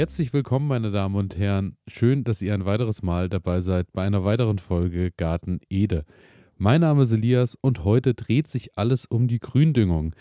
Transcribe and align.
Herzlich 0.00 0.32
willkommen, 0.32 0.66
meine 0.66 0.90
Damen 0.90 1.14
und 1.14 1.36
Herren. 1.36 1.76
Schön, 1.86 2.24
dass 2.24 2.40
ihr 2.40 2.54
ein 2.54 2.64
weiteres 2.64 3.02
Mal 3.02 3.28
dabei 3.28 3.60
seid 3.60 3.92
bei 3.92 4.02
einer 4.02 4.24
weiteren 4.24 4.56
Folge 4.56 5.10
Garten 5.10 5.60
Ede. 5.68 6.06
Mein 6.56 6.80
Name 6.80 7.02
ist 7.02 7.12
Elias 7.12 7.54
und 7.60 7.84
heute 7.84 8.14
dreht 8.14 8.48
sich 8.48 8.78
alles 8.78 9.04
um 9.04 9.28
die 9.28 9.40
Gründüngung. 9.40 10.14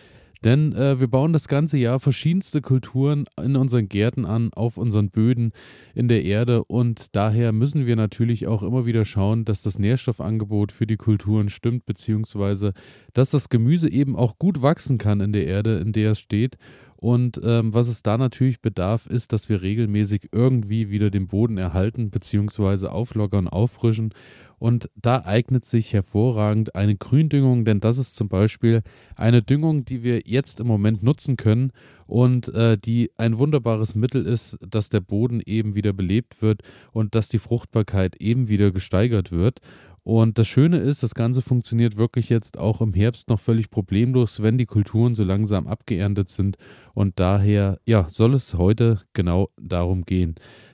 Denn 0.43 0.73
äh, 0.73 0.99
wir 0.99 1.07
bauen 1.07 1.31
das 1.33 1.47
ganze 1.47 1.77
Jahr 1.77 1.99
verschiedenste 2.01 2.61
Kulturen 2.61 3.25
in 3.41 3.55
unseren 3.55 3.87
Gärten 3.89 4.25
an, 4.25 4.51
auf 4.53 4.77
unseren 4.77 5.11
Böden, 5.11 5.51
in 5.95 6.09
der 6.09 6.23
Erde 6.23 6.63
und 6.65 7.15
daher 7.15 7.53
müssen 7.53 7.85
wir 7.85 7.95
natürlich 7.95 8.47
auch 8.47 8.63
immer 8.63 8.85
wieder 8.85 9.03
schauen, 9.03 9.43
dass 9.43 9.61
das 9.61 9.79
Nährstoffangebot 9.79 10.73
für 10.73 10.87
die 10.87 10.97
Kulturen 10.97 11.49
stimmt, 11.49 11.85
beziehungsweise 11.85 12.73
dass 13.13 13.31
das 13.31 13.47
Gemüse 13.47 13.91
eben 13.91 14.17
auch 14.17 14.37
gut 14.39 14.61
wachsen 14.61 14.97
kann 14.97 15.19
in 15.19 15.33
der 15.33 15.45
Erde, 15.45 15.77
in 15.77 15.91
der 15.91 16.11
es 16.11 16.19
steht. 16.19 16.57
Und 17.01 17.39
ähm, 17.45 17.73
was 17.73 17.87
es 17.87 18.03
da 18.03 18.17
natürlich 18.17 18.59
bedarf, 18.59 19.05
ist, 19.05 19.31
dass 19.31 19.47
wir 19.47 19.61
regelmäßig 19.61 20.29
irgendwie 20.33 20.89
wieder 20.89 21.09
den 21.09 21.27
Boden 21.27 21.57
erhalten, 21.57 22.11
beziehungsweise 22.11 22.91
auflockern, 22.91 23.47
auffrischen. 23.47 24.13
Und 24.57 24.89
da 24.95 25.23
eignet 25.23 25.63
sich 25.63 25.93
hervorragend 25.93 26.75
eine 26.75 26.97
Gründüngung, 26.97 27.63
denn 27.63 27.79
das 27.79 27.97
ist 27.97 28.15
zum 28.15 28.27
Beispiel 28.27 28.81
eine 29.15 29.41
Düngung, 29.41 29.85
die 29.85 30.03
wir 30.03 30.23
jetzt 30.25 30.59
im 30.59 30.67
Moment 30.67 31.01
nutzen 31.01 31.37
können 31.37 31.71
und 32.05 32.53
äh, 32.53 32.77
die 32.77 33.11
ein 33.15 33.37
wunderbares 33.37 33.95
Mittel 33.95 34.25
ist, 34.25 34.57
dass 34.59 34.89
der 34.89 34.99
Boden 34.99 35.41
eben 35.45 35.75
wieder 35.75 35.93
belebt 35.93 36.41
wird 36.41 36.63
und 36.91 37.15
dass 37.15 37.29
die 37.29 37.39
Fruchtbarkeit 37.39 38.17
eben 38.17 38.49
wieder 38.49 38.71
gesteigert 38.71 39.31
wird. 39.31 39.61
Und 40.09 40.39
das 40.39 40.47
Schöne 40.47 40.79
ist, 40.79 41.03
das 41.03 41.13
Ganze 41.13 41.43
funktioniert 41.43 41.95
wirklich 41.95 42.29
jetzt 42.29 42.57
auch 42.57 42.81
im 42.81 42.95
Herbst 42.95 43.29
noch 43.29 43.39
völlig 43.39 43.69
problemlos, 43.69 44.41
wenn 44.41 44.57
die 44.57 44.65
Kulturen 44.65 45.13
so 45.13 45.23
langsam 45.23 45.67
abgeerntet 45.67 46.29
sind. 46.29 46.57
Und 46.95 47.19
daher, 47.19 47.79
ja, 47.85 48.07
soll 48.09 48.33
es 48.33 48.55
heute 48.55 49.03
genau 49.13 49.49
darum 49.61 50.05
gehen. 50.05 50.33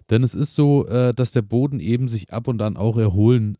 Denn 0.09 0.23
es 0.23 0.36
ist 0.36 0.56
so, 0.56 0.88
äh, 0.88 1.13
dass 1.13 1.33
der 1.33 1.41
Boden 1.41 1.81
eben 1.81 2.08
sich 2.08 2.31
ab 2.31 2.47
und 2.47 2.61
an 2.61 2.78
auch 2.78 2.97
erholen, 2.97 3.58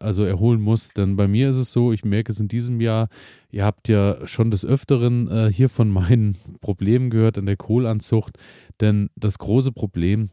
also 0.00 0.24
erholen 0.24 0.60
muss. 0.60 0.88
Denn 0.88 1.14
bei 1.14 1.28
mir 1.28 1.50
ist 1.50 1.58
es 1.58 1.70
so, 1.70 1.92
ich 1.92 2.04
merke 2.04 2.32
es 2.32 2.40
in 2.40 2.48
diesem 2.48 2.80
Jahr, 2.80 3.08
ihr 3.52 3.64
habt 3.64 3.86
ja 3.86 4.26
schon 4.26 4.50
des 4.50 4.64
Öfteren 4.64 5.30
äh, 5.30 5.52
hier 5.52 5.68
von 5.68 5.88
meinen 5.88 6.36
Problemen 6.60 7.10
gehört 7.10 7.36
in 7.36 7.46
der 7.46 7.56
Kohlanzucht. 7.56 8.38
Denn 8.80 9.08
das 9.14 9.38
große 9.38 9.70
Problem 9.70 10.30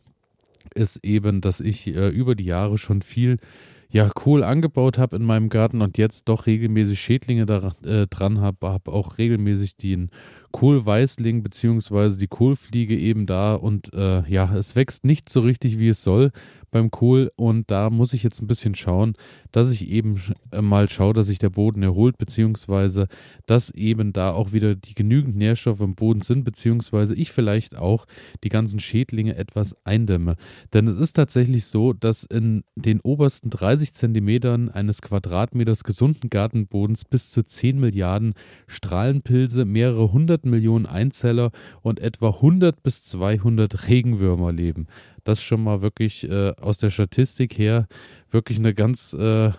ist 0.73 1.05
eben, 1.05 1.41
dass 1.41 1.59
ich 1.59 1.85
äh, 1.85 2.09
über 2.09 2.33
die 2.33 2.45
Jahre 2.45 2.79
schon 2.79 3.03
viel 3.03 3.37
ja, 3.91 4.09
Kohl 4.09 4.43
angebaut 4.43 4.99
habe 4.99 5.15
in 5.15 5.23
meinem 5.23 5.49
Garten 5.49 5.81
und 5.81 5.97
jetzt 5.97 6.29
doch 6.29 6.45
regelmäßig 6.45 6.99
Schädlinge 6.99 7.45
da, 7.45 7.73
äh, 7.83 8.05
dran 8.07 8.39
habe, 8.39 8.67
habe 8.67 8.91
auch 8.91 9.17
regelmäßig 9.17 9.77
den 9.77 10.11
Kohlweißling 10.51 11.41
bzw. 11.41 12.17
die 12.17 12.27
Kohlfliege 12.27 12.97
eben 12.97 13.25
da 13.25 13.55
und 13.55 13.93
äh, 13.93 14.27
ja, 14.29 14.55
es 14.55 14.75
wächst 14.75 15.05
nicht 15.05 15.29
so 15.29 15.41
richtig, 15.41 15.79
wie 15.79 15.89
es 15.89 16.03
soll 16.03 16.31
beim 16.71 16.91
Kohl 16.91 17.31
und 17.35 17.69
da 17.71 17.89
muss 17.89 18.13
ich 18.13 18.23
jetzt 18.23 18.41
ein 18.41 18.47
bisschen 18.47 18.75
schauen, 18.75 19.13
dass 19.51 19.71
ich 19.71 19.89
eben 19.89 20.21
äh, 20.51 20.61
mal 20.61 20.89
schaue, 20.89 21.13
dass 21.13 21.27
sich 21.27 21.39
der 21.39 21.49
Boden 21.49 21.83
erholt, 21.83 22.17
beziehungsweise 22.17 23.07
dass 23.45 23.71
eben 23.71 24.13
da 24.13 24.31
auch 24.31 24.51
wieder 24.51 24.75
die 24.75 24.93
genügend 24.93 25.35
Nährstoffe 25.35 25.81
im 25.81 25.95
Boden 25.95 26.21
sind, 26.21 26.43
beziehungsweise 26.43 27.15
ich 27.15 27.31
vielleicht 27.31 27.77
auch 27.77 28.05
die 28.43 28.49
ganzen 28.49 28.79
Schädlinge 28.79 29.35
etwas 29.35 29.75
eindämme. 29.85 30.35
Denn 30.73 30.87
es 30.87 30.97
ist 30.97 31.13
tatsächlich 31.13 31.65
so, 31.65 31.93
dass 31.93 32.23
in 32.23 32.63
den 32.75 33.01
obersten 33.01 33.49
30 33.49 33.93
Zentimetern 33.93 34.69
eines 34.69 35.01
Quadratmeters 35.01 35.83
gesunden 35.83 36.29
Gartenbodens 36.29 37.05
bis 37.05 37.31
zu 37.31 37.43
10 37.43 37.79
Milliarden 37.79 38.33
Strahlenpilze, 38.67 39.65
mehrere 39.65 40.11
hundert 40.11 40.45
Millionen 40.45 40.85
Einzeller 40.85 41.51
und 41.81 41.99
etwa 41.99 42.29
100 42.29 42.81
bis 42.83 43.03
200 43.03 43.87
Regenwürmer 43.87 44.51
leben. 44.51 44.87
Das 45.23 45.41
schon 45.41 45.63
mal 45.63 45.81
wirklich 45.81 46.29
äh, 46.29 46.53
aus 46.61 46.77
der 46.77 46.89
Statistik 46.89 47.57
her 47.57 47.87
wirklich 48.31 48.59
eine 48.59 48.73
ganz 48.73 49.13
äh, 49.13 49.51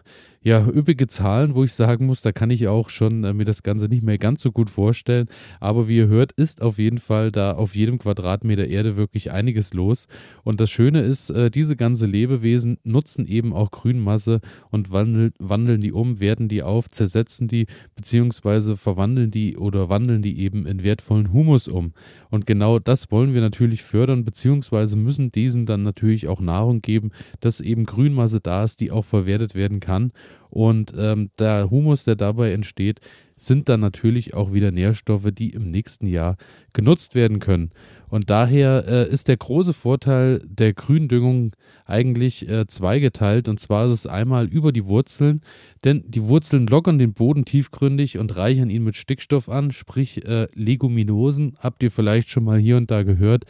ja, 0.43 0.67
üppige 0.67 1.07
Zahlen, 1.07 1.55
wo 1.55 1.65
ich 1.65 1.75
sagen 1.75 2.07
muss, 2.07 2.23
da 2.23 2.33
kann 2.33 2.49
ich 2.49 2.67
auch 2.67 2.89
schon 2.89 3.25
äh, 3.25 3.35
mir 3.35 3.45
das 3.45 3.63
Ganze 3.63 3.89
nicht 3.89 4.03
mehr 4.03 4.17
ganz 4.17 4.41
so 4.41 4.53
gut 4.53 4.71
vorstellen. 4.71 5.29
Aber 5.61 5.87
wie 5.87 5.99
ihr 5.99 6.09
hört, 6.09 6.33
ist 6.33 6.63
auf 6.63 6.79
jeden 6.79 6.97
Fall 6.97 7.31
da 7.31 7.53
auf 7.53 7.77
jedem 7.77 7.99
Quadratmeter 7.99 8.67
Erde 8.67 8.97
wirklich 8.97 9.33
einiges 9.33 9.75
los. 9.75 10.09
Und 10.43 10.59
das 10.59 10.71
Schöne 10.71 11.03
ist, 11.03 11.29
äh, 11.29 11.51
diese 11.51 11.77
ganze 11.77 12.07
Lebewesen 12.07 12.79
nutzen 12.85 13.27
eben 13.27 13.53
auch 13.53 13.71
Grünmasse 13.71 14.41
und 14.71 14.91
wandeln, 14.91 15.35
wandeln 15.39 15.83
die 15.83 15.93
um, 15.93 16.21
werten 16.21 16.49
die 16.49 16.63
auf, 16.63 16.89
zersetzen 16.89 17.47
die, 17.47 17.67
beziehungsweise 17.95 18.79
verwandeln 18.79 19.31
die 19.31 19.59
oder 19.59 19.91
wandeln 19.91 20.23
die 20.23 20.41
eben 20.41 20.65
in 20.65 20.83
wertvollen 20.83 21.35
Humus 21.35 21.69
um. 21.69 21.93
Und 22.31 22.47
genau 22.47 22.79
das 22.79 23.11
wollen 23.11 23.35
wir 23.35 23.43
natürlich 23.43 23.83
fördern, 23.83 24.25
beziehungsweise 24.25 24.97
müssen 24.97 25.33
diesen 25.33 25.67
dann 25.67 25.83
natürlich 25.83 26.29
auch 26.29 26.41
Nahrung 26.41 26.81
geben, 26.81 27.11
dass 27.41 27.61
eben 27.61 27.85
Grünmasse 27.85 28.41
da 28.41 28.60
ist, 28.65 28.81
die 28.81 28.91
auch 28.91 29.05
verwertet 29.05 29.55
werden 29.55 29.81
kann. 29.81 30.13
Und 30.51 30.93
ähm, 30.97 31.31
der 31.39 31.71
Humus, 31.71 32.05
der 32.05 32.17
dabei 32.17 32.53
entsteht, 32.53 33.01
sind 33.37 33.69
dann 33.69 33.81
natürlich 33.81 34.35
auch 34.35 34.53
wieder 34.53 34.71
Nährstoffe, 34.71 35.31
die 35.33 35.51
im 35.51 35.71
nächsten 35.71 36.07
Jahr 36.07 36.37
genutzt 36.73 37.15
werden 37.15 37.39
können. 37.39 37.71
Und 38.11 38.29
daher 38.29 38.85
äh, 38.87 39.11
ist 39.11 39.29
der 39.29 39.39
große 39.39 39.73
Vorteil 39.73 40.43
der 40.45 40.75
Gründüngung 40.75 41.53
eigentlich 41.87 42.49
äh, 42.49 42.67
zweigeteilt. 42.67 43.49
Und 43.49 43.59
zwar 43.59 43.87
ist 43.87 43.93
es 43.93 44.07
einmal 44.07 44.47
über 44.47 44.73
die 44.73 44.85
Wurzeln, 44.87 45.41
denn 45.85 46.05
die 46.07 46.25
Wurzeln 46.25 46.67
lockern 46.67 46.99
den 46.99 47.15
Boden 47.15 47.45
tiefgründig 47.45 48.19
und 48.19 48.37
reichern 48.37 48.69
ihn 48.69 48.85
mit 48.85 48.97
Stickstoff 48.97 49.49
an, 49.49 49.71
sprich 49.71 50.27
äh, 50.27 50.49
Leguminosen. 50.55 51.57
Habt 51.61 51.83
ihr 51.83 51.91
vielleicht 51.91 52.29
schon 52.29 52.45
mal 52.45 52.59
hier 52.59 52.77
und 52.77 52.91
da 52.91 53.05
gehört. 53.05 53.45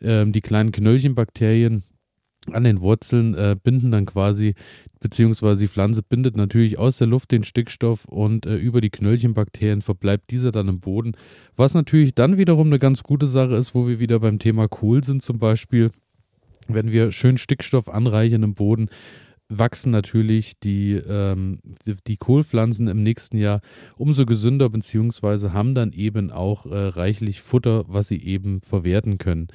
Ähm, 0.00 0.32
die 0.32 0.40
kleinen 0.40 0.72
Knöllchenbakterien 0.72 1.82
an 2.50 2.64
den 2.64 2.80
Wurzeln 2.80 3.34
äh, 3.34 3.56
binden 3.62 3.92
dann 3.92 4.06
quasi, 4.06 4.54
beziehungsweise 5.00 5.62
die 5.62 5.68
Pflanze 5.68 6.02
bindet 6.02 6.36
natürlich 6.36 6.78
aus 6.78 6.98
der 6.98 7.06
Luft 7.06 7.30
den 7.30 7.44
Stickstoff 7.44 8.04
und 8.06 8.46
äh, 8.46 8.56
über 8.56 8.80
die 8.80 8.90
Knöllchenbakterien 8.90 9.82
verbleibt 9.82 10.30
dieser 10.30 10.50
dann 10.50 10.68
im 10.68 10.80
Boden. 10.80 11.12
Was 11.56 11.74
natürlich 11.74 12.14
dann 12.14 12.38
wiederum 12.38 12.66
eine 12.66 12.78
ganz 12.78 13.02
gute 13.02 13.26
Sache 13.26 13.54
ist, 13.54 13.74
wo 13.74 13.86
wir 13.86 14.00
wieder 14.00 14.18
beim 14.18 14.38
Thema 14.38 14.68
Kohl 14.68 15.04
sind 15.04 15.22
zum 15.22 15.38
Beispiel. 15.38 15.90
Wenn 16.68 16.90
wir 16.90 17.12
schön 17.12 17.38
Stickstoff 17.38 17.88
anreichern 17.88 18.42
im 18.42 18.54
Boden, 18.54 18.88
wachsen 19.58 19.90
natürlich 19.90 20.58
die, 20.60 20.94
ähm, 20.94 21.58
die, 21.86 21.96
die, 22.06 22.16
Kohlpflanzen 22.16 22.88
im 22.88 23.02
nächsten 23.02 23.36
Jahr 23.36 23.60
umso 23.96 24.24
gesünder, 24.26 24.68
beziehungsweise 24.70 25.52
haben 25.52 25.74
dann 25.74 25.92
eben 25.92 26.30
auch 26.30 26.66
äh, 26.66 26.88
reichlich 26.88 27.42
Futter, 27.42 27.84
was 27.88 28.08
sie 28.08 28.22
eben 28.22 28.62
verwerten 28.62 29.18
können. 29.18 29.48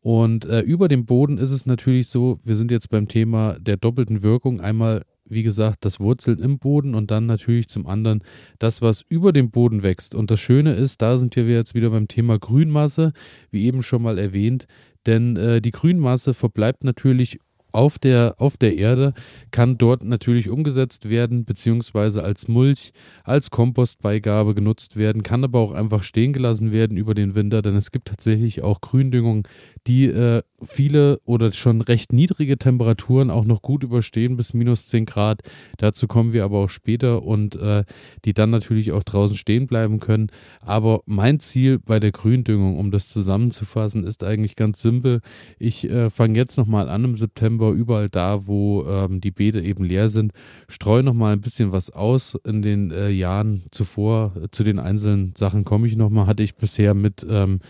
Und 0.00 0.46
äh, 0.46 0.60
über 0.60 0.88
dem 0.88 1.04
Boden 1.04 1.36
ist 1.36 1.50
es 1.50 1.66
natürlich 1.66 2.08
so, 2.08 2.40
wir 2.42 2.56
sind 2.56 2.70
jetzt 2.70 2.88
beim 2.88 3.06
Thema 3.06 3.58
der 3.60 3.76
doppelten 3.76 4.22
Wirkung. 4.22 4.60
Einmal, 4.60 5.04
wie 5.26 5.42
gesagt, 5.42 5.84
das 5.84 6.00
Wurzeln 6.00 6.38
im 6.38 6.58
Boden 6.58 6.94
und 6.94 7.10
dann 7.10 7.26
natürlich 7.26 7.68
zum 7.68 7.86
anderen 7.86 8.22
das, 8.58 8.80
was 8.80 9.02
über 9.02 9.32
dem 9.32 9.50
Boden 9.50 9.82
wächst. 9.82 10.14
Und 10.14 10.30
das 10.30 10.40
Schöne 10.40 10.72
ist, 10.72 11.02
da 11.02 11.18
sind 11.18 11.36
wir 11.36 11.44
jetzt 11.44 11.74
wieder 11.74 11.90
beim 11.90 12.08
Thema 12.08 12.38
Grünmasse, 12.38 13.12
wie 13.50 13.64
eben 13.66 13.82
schon 13.82 14.02
mal 14.02 14.18
erwähnt. 14.18 14.66
Denn 15.06 15.36
äh, 15.36 15.60
die 15.60 15.70
Grünmasse 15.70 16.32
verbleibt 16.32 16.82
natürlich 16.82 17.38
auf 17.72 17.98
der, 17.98 18.34
auf 18.38 18.56
der 18.56 18.76
Erde, 18.76 19.14
kann 19.50 19.78
dort 19.78 20.04
natürlich 20.04 20.48
umgesetzt 20.48 21.08
werden, 21.08 21.44
beziehungsweise 21.44 22.22
als 22.22 22.48
Mulch, 22.48 22.92
als 23.24 23.50
Kompostbeigabe 23.50 24.54
genutzt 24.54 24.96
werden, 24.96 25.22
kann 25.22 25.44
aber 25.44 25.58
auch 25.58 25.72
einfach 25.72 26.02
stehen 26.02 26.32
gelassen 26.32 26.72
werden 26.72 26.96
über 26.96 27.14
den 27.14 27.34
Winter, 27.34 27.62
denn 27.62 27.76
es 27.76 27.90
gibt 27.90 28.08
tatsächlich 28.08 28.62
auch 28.62 28.80
Gründüngung, 28.80 29.46
die 29.86 30.06
äh, 30.06 30.42
viele 30.62 31.20
oder 31.24 31.52
schon 31.52 31.80
recht 31.80 32.12
niedrige 32.12 32.58
Temperaturen 32.58 33.30
auch 33.30 33.44
noch 33.44 33.62
gut 33.62 33.82
überstehen 33.82 34.36
bis 34.36 34.52
minus 34.52 34.86
10 34.88 35.06
Grad. 35.06 35.40
Dazu 35.78 36.06
kommen 36.06 36.32
wir 36.32 36.44
aber 36.44 36.58
auch 36.58 36.68
später 36.68 37.22
und 37.22 37.56
äh, 37.56 37.84
die 38.24 38.34
dann 38.34 38.50
natürlich 38.50 38.92
auch 38.92 39.02
draußen 39.02 39.36
stehen 39.36 39.66
bleiben 39.66 40.00
können. 40.00 40.30
Aber 40.60 41.02
mein 41.06 41.40
Ziel 41.40 41.78
bei 41.78 41.98
der 41.98 42.12
Gründüngung, 42.12 42.78
um 42.78 42.90
das 42.90 43.08
zusammenzufassen, 43.08 44.04
ist 44.04 44.22
eigentlich 44.22 44.56
ganz 44.56 44.82
simpel. 44.82 45.20
Ich 45.58 45.88
äh, 45.88 46.10
fange 46.10 46.38
jetzt 46.38 46.58
nochmal 46.58 46.88
an 46.88 47.04
im 47.04 47.16
September, 47.16 47.59
überall 47.68 48.08
da, 48.08 48.46
wo 48.46 48.84
ähm, 48.86 49.20
die 49.20 49.30
Beete 49.30 49.60
eben 49.60 49.84
leer 49.84 50.08
sind, 50.08 50.32
streue 50.68 51.02
nochmal 51.02 51.34
ein 51.34 51.40
bisschen 51.40 51.72
was 51.72 51.90
aus. 51.90 52.36
In 52.44 52.62
den 52.62 52.90
äh, 52.90 53.10
Jahren 53.10 53.64
zuvor, 53.70 54.32
zu 54.50 54.64
den 54.64 54.78
einzelnen 54.78 55.34
Sachen 55.36 55.64
komme 55.64 55.86
ich 55.86 55.96
nochmal, 55.96 56.26
hatte 56.26 56.42
ich 56.42 56.56
bisher 56.56 56.94
mit 56.94 57.26
ähm, 57.28 57.60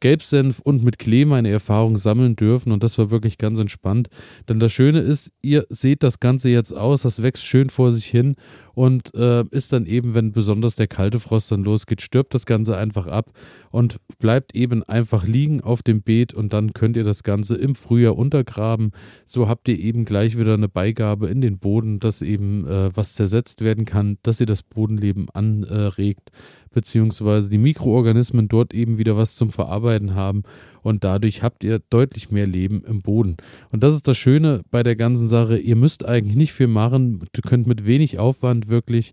Gelbsenf 0.00 0.60
und 0.60 0.84
mit 0.84 0.98
Klee 0.98 1.24
meine 1.24 1.50
Erfahrungen 1.50 1.96
sammeln 1.96 2.36
dürfen 2.36 2.72
und 2.72 2.82
das 2.82 2.98
war 2.98 3.10
wirklich 3.10 3.38
ganz 3.38 3.58
entspannt. 3.58 4.08
Denn 4.48 4.60
das 4.60 4.72
Schöne 4.72 5.00
ist, 5.00 5.32
ihr 5.42 5.66
seht 5.68 6.02
das 6.02 6.20
Ganze 6.20 6.48
jetzt 6.48 6.72
aus, 6.72 7.02
das 7.02 7.22
wächst 7.22 7.44
schön 7.44 7.70
vor 7.70 7.90
sich 7.90 8.06
hin 8.06 8.36
und 8.78 9.12
äh, 9.16 9.42
ist 9.50 9.72
dann 9.72 9.86
eben, 9.86 10.14
wenn 10.14 10.30
besonders 10.30 10.76
der 10.76 10.86
kalte 10.86 11.18
Frost 11.18 11.50
dann 11.50 11.64
losgeht, 11.64 12.00
stirbt 12.00 12.32
das 12.32 12.46
Ganze 12.46 12.76
einfach 12.76 13.08
ab 13.08 13.32
und 13.72 13.96
bleibt 14.20 14.54
eben 14.54 14.84
einfach 14.84 15.26
liegen 15.26 15.60
auf 15.60 15.82
dem 15.82 16.00
Beet 16.00 16.32
und 16.32 16.52
dann 16.52 16.74
könnt 16.74 16.96
ihr 16.96 17.02
das 17.02 17.24
Ganze 17.24 17.56
im 17.56 17.74
Frühjahr 17.74 18.16
untergraben, 18.16 18.92
so 19.26 19.48
habt 19.48 19.66
ihr 19.66 19.80
eben 19.80 20.04
gleich 20.04 20.38
wieder 20.38 20.54
eine 20.54 20.68
Beigabe 20.68 21.26
in 21.26 21.40
den 21.40 21.58
Boden, 21.58 21.98
dass 21.98 22.22
eben 22.22 22.68
äh, 22.68 22.96
was 22.96 23.14
zersetzt 23.14 23.62
werden 23.62 23.84
kann, 23.84 24.18
dass 24.22 24.38
ihr 24.38 24.46
das 24.46 24.62
Bodenleben 24.62 25.28
anregt, 25.28 26.30
beziehungsweise 26.72 27.50
die 27.50 27.58
Mikroorganismen 27.58 28.48
dort 28.48 28.74
eben 28.74 28.98
wieder 28.98 29.16
was 29.16 29.36
zum 29.36 29.50
Verarbeiten 29.50 30.14
haben 30.14 30.42
und 30.82 31.04
dadurch 31.04 31.42
habt 31.42 31.64
ihr 31.64 31.80
deutlich 31.90 32.30
mehr 32.30 32.46
Leben 32.46 32.82
im 32.84 33.02
Boden. 33.02 33.36
Und 33.70 33.82
das 33.82 33.94
ist 33.94 34.08
das 34.08 34.16
Schöne 34.16 34.62
bei 34.70 34.82
der 34.82 34.96
ganzen 34.96 35.28
Sache. 35.28 35.58
Ihr 35.58 35.76
müsst 35.76 36.04
eigentlich 36.04 36.36
nicht 36.36 36.52
viel 36.52 36.68
machen. 36.68 37.24
Du 37.32 37.42
könnt 37.42 37.66
mit 37.66 37.86
wenig 37.86 38.18
Aufwand 38.18 38.68
wirklich 38.68 39.12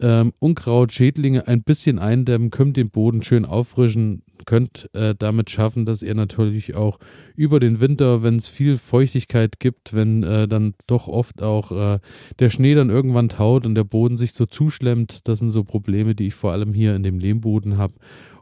ähm, 0.00 0.32
Unkraut, 0.38 0.92
Schädlinge 0.92 1.48
ein 1.48 1.62
bisschen 1.62 1.98
eindämmen, 1.98 2.50
könnt 2.50 2.76
den 2.76 2.90
Boden 2.90 3.22
schön 3.22 3.44
auffrischen, 3.44 4.22
könnt 4.46 4.90
äh, 4.94 5.14
damit 5.18 5.50
schaffen, 5.50 5.84
dass 5.84 6.02
ihr 6.02 6.14
natürlich 6.14 6.76
auch 6.76 6.98
über 7.36 7.60
den 7.60 7.80
Winter, 7.80 8.22
wenn 8.22 8.36
es 8.36 8.48
viel 8.48 8.76
Feuchtigkeit 8.76 9.60
gibt, 9.60 9.94
wenn 9.94 10.22
äh, 10.22 10.48
dann 10.48 10.74
doch 10.86 11.08
oft 11.08 11.42
auch 11.42 11.72
äh, 11.72 11.98
der 12.38 12.50
Schnee 12.50 12.74
dann 12.74 12.90
irgendwann 12.90 13.28
taut 13.28 13.66
und 13.66 13.74
der 13.74 13.84
Boden 13.84 14.16
sich 14.16 14.32
so 14.32 14.46
zuschlemmt, 14.46 15.28
das 15.28 15.38
sind 15.38 15.50
so 15.50 15.64
Probleme, 15.64 16.14
die 16.14 16.28
ich 16.28 16.34
vor 16.34 16.52
allem 16.52 16.72
hier 16.72 16.94
in 16.94 17.02
dem 17.02 17.18
Lehmboden 17.18 17.78
habe. 17.78 17.94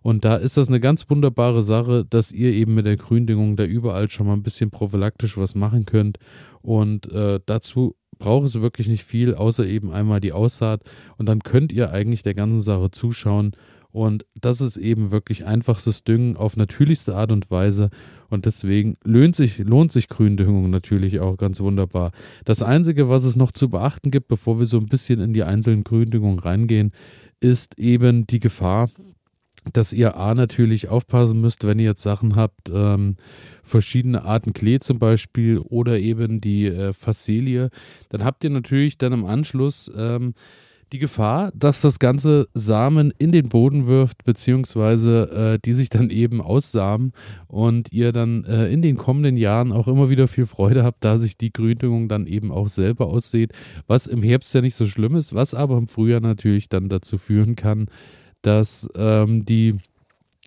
Und 0.07 0.25
da 0.25 0.37
ist 0.37 0.57
das 0.57 0.69
eine 0.69 0.79
ganz 0.79 1.11
wunderbare 1.11 1.65
Sache, 1.65 2.05
dass 2.09 2.31
ihr 2.31 2.53
eben 2.53 2.75
mit 2.75 2.87
der 2.87 2.97
Gründüngung 2.97 3.57
da 3.57 3.65
überall 3.65 4.09
schon 4.09 4.29
mal 4.29 4.35
ein 4.35 4.45
bisschen 4.45 4.71
prophylaktisch 4.71 5.37
was 5.37 5.57
machen 5.57 5.85
könnt. 5.85 6.19
Und 6.63 7.11
äh, 7.11 7.41
dazu 7.45 7.97
braucht 8.19 8.47
es 8.47 8.61
wirklich 8.61 8.89
nicht 8.89 9.05
viel, 9.05 9.35
außer 9.35 9.67
eben 9.67 9.91
einmal 9.91 10.21
die 10.21 10.33
Aussaat. 10.33 10.83
Und 11.19 11.29
dann 11.29 11.41
könnt 11.41 11.73
ihr 11.73 11.91
eigentlich 11.91 12.23
der 12.23 12.35
ganzen 12.35 12.61
Sache 12.61 12.91
zuschauen. 12.93 13.53
Und 13.97 14.27
das 14.39 14.61
ist 14.61 14.77
eben 14.77 15.11
wirklich 15.11 15.47
einfachstes 15.47 16.05
Düngen 16.05 16.37
auf 16.37 16.55
natürlichste 16.59 17.17
Art 17.17 17.33
und 17.33 17.51
Weise. 17.51 17.89
Und 18.29 18.45
deswegen 18.45 18.99
lohnt 19.03 19.35
sich, 19.35 19.57
lohnt 19.57 19.91
sich 19.91 20.11
Gründüngung 20.11 20.69
natürlich 20.69 21.19
auch 21.21 21.39
ganz 21.39 21.61
wunderbar. 21.61 22.13
Das 22.45 22.61
Einzige, 22.61 23.09
was 23.09 23.25
es 23.25 23.37
noch 23.37 23.53
zu 23.53 23.71
beachten 23.71 24.11
gibt, 24.11 24.29
bevor 24.29 24.59
wir 24.59 24.67
so 24.67 24.77
ein 24.77 24.85
bisschen 24.85 25.19
in 25.19 25.33
die 25.33 25.45
einzelnen 25.45 25.83
Gründüngungen 25.83 26.39
reingehen, 26.39 26.93
ist 27.41 27.79
eben 27.79 28.27
die 28.27 28.39
Gefahr, 28.39 28.91
dass 29.73 29.95
ihr 29.95 30.19
A 30.19 30.35
natürlich 30.35 30.89
aufpassen 30.91 31.41
müsst, 31.41 31.67
wenn 31.67 31.79
ihr 31.79 31.87
jetzt 31.87 32.03
Sachen 32.03 32.37
habt, 32.37 32.71
ähm, 32.71 33.17
verschiedene 33.63 34.27
Arten 34.27 34.53
Klee 34.53 34.79
zum 34.79 34.99
Beispiel 34.99 35.59
oder 35.59 35.99
eben 35.99 36.43
die 36.43 36.67
äh, 36.67 36.93
Facelie, 36.93 37.71
dann 38.11 38.25
habt 38.25 38.45
ihr 38.45 38.51
natürlich 38.51 38.99
dann 38.99 39.15
im 39.15 39.25
Anschluss 39.25 39.91
ähm, 39.97 40.35
die 40.93 40.99
Gefahr, 40.99 41.51
dass 41.55 41.81
das 41.81 41.99
ganze 41.99 42.49
Samen 42.55 43.13
in 43.19 43.33
den 43.33 43.49
Boden 43.49 43.87
wirft, 43.87 44.25
beziehungsweise 44.25 45.55
äh, 45.55 45.59
die 45.65 45.75
sich 45.75 45.91
dann 45.91 46.11
eben 46.11 46.41
aussamen 46.41 47.13
und 47.49 47.93
ihr 47.93 48.13
dann 48.13 48.45
äh, 48.45 48.69
in 48.69 48.83
den 48.83 48.97
kommenden 48.97 49.37
Jahren 49.37 49.73
auch 49.73 49.89
immer 49.89 50.11
wieder 50.11 50.29
viel 50.29 50.47
Freude 50.47 50.85
habt, 50.85 51.03
da 51.03 51.19
sich 51.19 51.37
die 51.37 51.53
Gründüngung 51.53 52.09
dann 52.09 52.27
eben 52.27 52.53
auch 52.53 52.69
selber 52.69 53.07
aussieht, 53.07 53.53
was 53.87 54.07
im 54.07 54.23
Herbst 54.23 54.55
ja 54.55 54.61
nicht 54.61 54.77
so 54.77 54.87
schlimm 54.87 55.17
ist, 55.17 55.35
was 55.35 55.55
aber 55.55 55.77
im 55.77 55.89
Frühjahr 55.89 56.21
natürlich 56.21 56.69
dann 56.69 56.89
dazu 56.89 57.19
führen 57.19 57.57
kann, 57.57 57.87
dass 58.43 58.89
ähm, 58.95 59.45
die 59.45 59.75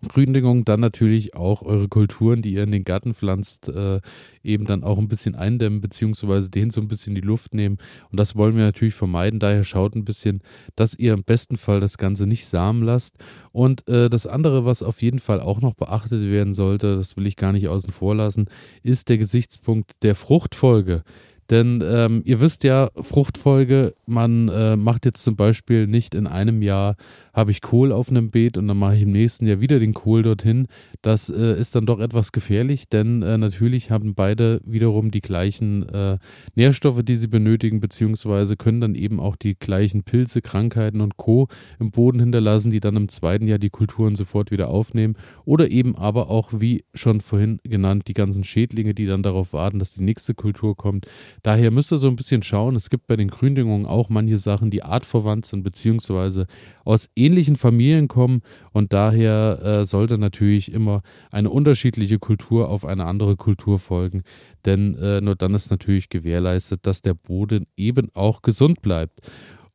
Gründüngung 0.07 0.66
dann 0.66 0.80
natürlich 0.80 1.36
auch 1.36 1.62
eure 1.62 1.88
Kulturen, 1.88 2.42
die 2.42 2.54
ihr 2.54 2.63
in 2.63 2.72
den 2.72 2.84
Garten 2.84 3.13
pflanzt, 3.13 3.69
äh, 3.69 4.00
eben 4.44 4.66
dann 4.66 4.84
auch 4.84 4.98
ein 4.98 5.07
bisschen 5.07 5.36
eindämmen, 5.36 5.81
beziehungsweise 5.81 6.50
denen 6.50 6.72
so 6.72 6.81
ein 6.81 6.88
bisschen 6.88 7.16
die 7.16 7.22
Luft 7.22 7.54
nehmen. 7.54 7.78
Und 8.12 8.19
das 8.19 8.36
wollen 8.36 8.56
wir 8.56 8.63
natürlich 8.63 8.94
vermeiden. 8.94 9.40
Daher 9.40 9.63
schaut 9.63 9.96
ein 9.96 10.06
bisschen, 10.06 10.42
dass 10.75 10.98
ihr 10.98 11.13
im 11.13 11.24
besten 11.24 11.57
Fall 11.57 11.80
das 11.80 11.98
Ganze 11.98 12.28
nicht 12.28 12.48
samen 12.48 12.84
lasst. 12.84 13.18
Und 13.51 13.88
äh, 13.88 14.10
das 14.10 14.28
andere, 14.28 14.66
was 14.66 14.84
auf 14.84 15.01
jeden 15.01 15.19
Fall 15.19 15.42
auch 15.42 15.62
noch 15.62 15.74
beachtet 15.74 16.24
werden 16.24 16.54
sollte, 16.54 16.96
das 16.96 17.18
will 17.18 17.28
ich 17.28 17.36
gar 17.36 17.51
nicht 17.51 17.68
außen 17.68 17.92
vor 17.92 18.16
lassen, 18.16 18.48
ist 18.84 19.10
der 19.10 19.18
Gesichtspunkt 19.18 19.92
der 20.04 20.16
Fruchtfolge. 20.16 21.04
Denn 21.50 21.84
ähm, 21.84 22.22
ihr 22.25 22.42
wisst 22.42 22.63
ja, 22.63 22.90
Fruchtfolge, 22.96 23.96
man 24.06 24.50
äh, 24.50 24.75
macht 24.75 25.06
jetzt 25.06 25.24
zum 25.24 25.36
Beispiel 25.36 25.88
nicht 25.88 26.13
in 26.13 26.28
einem 26.28 26.62
Jahr 26.62 26.96
habe 27.39 27.51
ich 27.51 27.62
Kohl 27.62 27.94
auf 27.94 28.09
einem 28.09 28.31
Beet 28.31 28.57
und 28.57 28.68
dann 28.68 28.77
mache 28.77 28.97
ich 28.97 29.03
im 29.03 29.13
nächsten 29.13 29.47
Jahr 29.47 29.62
wieder 29.62 29.80
den 29.80 29.94
Kohl 29.94 30.24
dorthin. 30.24 30.68
Das 31.01 31.30
äh, 31.30 31.57
ist 31.57 31.74
dann 31.74 31.86
doch 31.86 32.01
etwas 32.01 32.33
gefährlich, 32.33 32.89
denn 32.89 33.21
äh, 33.21 33.38
natürlich 33.38 33.89
haben 33.89 34.13
beide 34.13 34.59
wiederum 34.65 35.09
die 35.09 35.21
gleichen 35.21 35.88
äh, 35.88 36.18
Nährstoffe, 36.56 37.01
die 37.01 37.15
sie 37.15 37.27
benötigen, 37.27 37.80
beziehungsweise 37.80 38.57
können 38.57 38.81
dann 38.81 38.94
eben 38.94 39.21
auch 39.21 39.38
die 39.38 39.56
gleichen 39.56 40.03
Pilze, 40.03 40.41
Krankheiten 40.41 41.00
und 41.00 41.15
Co. 41.15 41.47
im 41.80 41.91
Boden 41.91 42.19
hinterlassen, 42.19 42.71
die 42.71 42.81
dann 42.81 42.97
im 42.97 43.07
zweiten 43.07 43.47
Jahr 43.47 43.57
die 43.57 43.69
Kulturen 43.69 44.18
sofort 44.18 44.51
wieder 44.51 44.68
aufnehmen. 44.68 45.15
Oder 45.45 45.71
eben 45.71 45.95
aber 45.95 46.30
auch, 46.30 46.51
wie 46.51 46.83
schon 46.94 47.21
vorhin 47.21 47.62
genannt, 47.63 48.03
die 48.09 48.13
ganzen 48.13 48.44
Schädlinge, 48.44 48.94
die 48.94 49.06
dann 49.06 49.24
darauf 49.24 49.53
warten, 49.53 49.80
dass 49.80 49.94
die 49.94 50.03
nächste 50.03 50.33
Kultur 50.33 50.75
kommt. 50.75 51.06
Daher 51.41 51.71
müsst 51.71 51.94
ihr 51.94 51.97
so 51.97 52.09
ein 52.09 52.18
bisschen 52.18 52.44
schauen. 52.44 52.75
Es 52.75 52.89
gibt 52.89 53.07
bei 53.07 53.15
den 53.15 53.30
Gründüngungen 53.30 53.86
auch 53.86 54.09
manche 54.09 54.36
Sachen, 54.36 54.71
die 54.71 54.83
artverwandt 54.83 55.45
sind, 55.45 55.63
beziehungsweise 55.63 56.45
aus 56.83 57.09
ähnlichen 57.15 57.29
Familien 57.56 58.08
kommen 58.08 58.42
und 58.72 58.94
daher 58.94 59.60
äh, 59.64 59.86
sollte 59.86 60.18
natürlich 60.18 60.72
immer 60.72 61.02
eine 61.31 61.50
unterschiedliche 61.50 62.20
Kultur 62.20 62.70
auf 62.70 62.86
eine 62.86 63.06
andere 63.06 63.36
Kultur 63.36 63.80
folgen, 63.80 64.24
denn 64.66 64.96
äh, 64.96 65.22
nur 65.22 65.36
dann 65.36 65.54
ist 65.54 65.72
natürlich 65.72 66.10
gewährleistet, 66.10 66.86
dass 66.86 67.02
der 67.02 67.14
Boden 67.14 67.68
eben 67.78 68.10
auch 68.14 68.42
gesund 68.42 68.81
bleibt. 68.81 69.22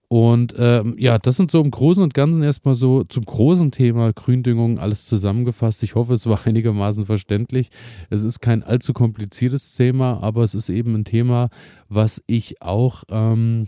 Und 0.09 0.55
ähm, 0.59 0.95
ja, 0.97 1.19
das 1.19 1.37
sind 1.37 1.51
so 1.51 1.61
im 1.61 1.73
Großen 1.73 2.01
und 2.01 2.15
Ganzen 2.15 2.43
erstmal 2.43 2.77
so 2.77 3.03
zum 3.03 3.25
großen 3.25 3.71
Thema 3.71 4.13
Gründüngung 4.13 4.79
alles 4.79 5.07
zusammengefasst. 5.07 5.83
Ich 5.83 5.97
hoffe, 5.97 6.15
es 6.15 6.27
war 6.27 6.39
einigermaßen 6.47 7.07
verständlich. 7.07 7.71
Es 8.11 8.23
ist 8.23 8.41
kein 8.41 8.63
allzu 8.63 8.93
kompliziertes 8.93 9.75
Thema, 9.75 10.23
aber 10.23 10.45
es 10.45 10.55
ist 10.55 10.69
eben 10.69 10.95
ein 10.95 11.05
Thema, 11.05 11.49
was 11.89 12.23
ich 12.27 12.63
auch 12.63 13.03
ähm, 13.11 13.67